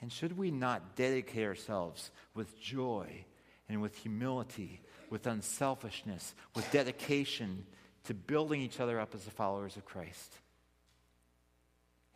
And 0.00 0.12
should 0.12 0.38
we 0.38 0.52
not 0.52 0.94
dedicate 0.94 1.44
ourselves 1.44 2.12
with 2.34 2.60
joy 2.60 3.24
and 3.68 3.82
with 3.82 3.96
humility, 3.96 4.82
with 5.10 5.26
unselfishness, 5.26 6.34
with 6.54 6.70
dedication 6.70 7.66
to 8.04 8.14
building 8.14 8.60
each 8.60 8.78
other 8.78 9.00
up 9.00 9.14
as 9.14 9.24
the 9.24 9.32
followers 9.32 9.76
of 9.76 9.84
Christ? 9.84 10.34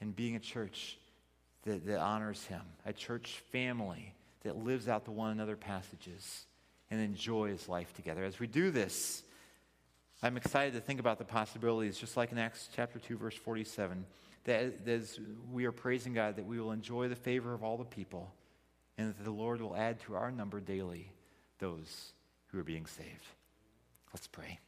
And 0.00 0.14
being 0.14 0.36
a 0.36 0.40
church 0.40 0.98
that, 1.64 1.86
that 1.86 1.98
honors 1.98 2.44
him, 2.46 2.62
a 2.84 2.92
church 2.92 3.42
family 3.52 4.14
that 4.42 4.56
lives 4.56 4.88
out 4.88 5.04
the 5.04 5.10
one 5.10 5.30
another 5.30 5.56
passages 5.56 6.46
and 6.90 7.00
enjoys 7.00 7.68
life 7.68 7.92
together. 7.94 8.24
As 8.24 8.38
we 8.38 8.46
do 8.46 8.70
this, 8.70 9.22
I'm 10.22 10.36
excited 10.36 10.74
to 10.74 10.80
think 10.80 11.00
about 11.00 11.18
the 11.18 11.24
possibilities, 11.24 11.98
just 11.98 12.16
like 12.16 12.32
in 12.32 12.38
Acts 12.38 12.68
chapter 12.74 12.98
2, 12.98 13.16
verse 13.16 13.36
47, 13.36 14.04
that 14.44 14.86
as 14.86 15.18
we 15.52 15.64
are 15.64 15.72
praising 15.72 16.12
God, 16.12 16.36
that 16.36 16.46
we 16.46 16.60
will 16.60 16.72
enjoy 16.72 17.08
the 17.08 17.16
favor 17.16 17.54
of 17.54 17.62
all 17.62 17.76
the 17.76 17.84
people, 17.84 18.32
and 18.98 19.08
that 19.08 19.24
the 19.24 19.30
Lord 19.30 19.60
will 19.60 19.76
add 19.76 20.00
to 20.02 20.14
our 20.14 20.30
number 20.30 20.60
daily 20.60 21.10
those 21.58 22.12
who 22.48 22.58
are 22.58 22.64
being 22.64 22.86
saved. 22.86 23.26
Let's 24.12 24.26
pray. 24.26 24.58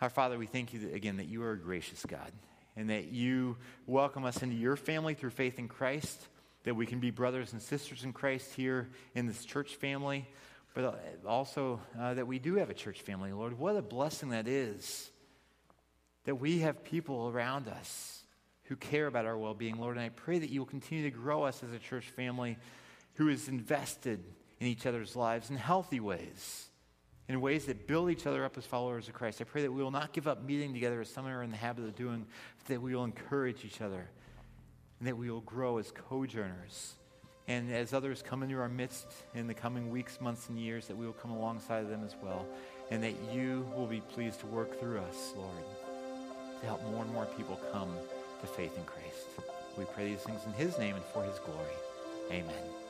Our 0.00 0.10
Father, 0.10 0.36
we 0.36 0.46
thank 0.46 0.74
you 0.74 0.90
again 0.92 1.16
that 1.16 1.28
you 1.28 1.42
are 1.42 1.52
a 1.52 1.58
gracious 1.58 2.04
God 2.04 2.30
and 2.76 2.90
that 2.90 3.08
you 3.08 3.56
welcome 3.86 4.24
us 4.24 4.42
into 4.42 4.56
your 4.56 4.76
family 4.76 5.14
through 5.14 5.30
faith 5.30 5.58
in 5.58 5.68
Christ, 5.68 6.28
that 6.64 6.74
we 6.74 6.86
can 6.86 7.00
be 7.00 7.10
brothers 7.10 7.52
and 7.52 7.62
sisters 7.62 8.04
in 8.04 8.12
Christ 8.12 8.54
here 8.54 8.88
in 9.14 9.26
this 9.26 9.44
church 9.44 9.76
family, 9.76 10.28
but 10.74 11.00
also 11.26 11.80
uh, 11.98 12.14
that 12.14 12.26
we 12.26 12.38
do 12.38 12.56
have 12.56 12.70
a 12.70 12.74
church 12.74 13.00
family. 13.00 13.32
Lord, 13.32 13.58
what 13.58 13.76
a 13.76 13.82
blessing 13.82 14.30
that 14.30 14.48
is 14.48 15.10
that 16.24 16.36
we 16.36 16.60
have 16.60 16.84
people 16.84 17.28
around 17.28 17.68
us 17.68 18.24
who 18.64 18.76
care 18.76 19.06
about 19.06 19.26
our 19.26 19.36
well 19.36 19.54
being, 19.54 19.78
Lord. 19.78 19.96
And 19.96 20.04
I 20.04 20.08
pray 20.08 20.38
that 20.38 20.50
you 20.50 20.60
will 20.60 20.66
continue 20.66 21.04
to 21.04 21.10
grow 21.10 21.44
us 21.44 21.62
as 21.62 21.72
a 21.72 21.78
church 21.78 22.06
family 22.10 22.56
who 23.14 23.28
is 23.28 23.48
invested 23.48 24.24
in 24.58 24.66
each 24.66 24.86
other's 24.86 25.14
lives 25.14 25.50
in 25.50 25.56
healthy 25.56 26.00
ways 26.00 26.68
in 27.28 27.40
ways 27.40 27.64
that 27.66 27.86
build 27.86 28.10
each 28.10 28.26
other 28.26 28.44
up 28.44 28.58
as 28.58 28.66
followers 28.66 29.08
of 29.08 29.14
Christ. 29.14 29.40
I 29.40 29.44
pray 29.44 29.62
that 29.62 29.72
we 29.72 29.82
will 29.82 29.90
not 29.90 30.12
give 30.12 30.28
up 30.28 30.42
meeting 30.44 30.74
together 30.74 31.00
as 31.00 31.08
some 31.08 31.26
are 31.26 31.42
in 31.42 31.50
the 31.50 31.56
habit 31.56 31.84
of 31.84 31.96
doing, 31.96 32.26
but 32.58 32.66
that 32.68 32.82
we 32.82 32.94
will 32.94 33.04
encourage 33.04 33.64
each 33.64 33.80
other 33.80 34.08
and 34.98 35.08
that 35.08 35.16
we 35.16 35.30
will 35.30 35.40
grow 35.40 35.78
as 35.78 35.90
co-journers. 35.90 36.94
And 37.46 37.70
as 37.70 37.92
others 37.92 38.22
come 38.22 38.42
into 38.42 38.58
our 38.58 38.68
midst 38.68 39.06
in 39.34 39.46
the 39.46 39.54
coming 39.54 39.90
weeks, 39.90 40.18
months, 40.20 40.48
and 40.48 40.58
years, 40.58 40.86
that 40.86 40.96
we 40.96 41.04
will 41.04 41.12
come 41.12 41.30
alongside 41.30 41.82
of 41.82 41.90
them 41.90 42.02
as 42.04 42.14
well. 42.22 42.46
And 42.90 43.02
that 43.02 43.14
you 43.32 43.66
will 43.76 43.86
be 43.86 44.00
pleased 44.00 44.40
to 44.40 44.46
work 44.46 44.78
through 44.80 44.98
us, 44.98 45.34
Lord, 45.36 45.64
to 46.60 46.66
help 46.66 46.82
more 46.90 47.02
and 47.02 47.12
more 47.12 47.26
people 47.26 47.60
come 47.70 47.92
to 48.40 48.46
faith 48.46 48.76
in 48.78 48.84
Christ. 48.84 49.26
We 49.76 49.84
pray 49.84 50.08
these 50.08 50.20
things 50.20 50.40
in 50.46 50.52
his 50.52 50.78
name 50.78 50.94
and 50.94 51.04
for 51.04 51.22
his 51.24 51.38
glory. 51.40 51.74
Amen. 52.30 52.83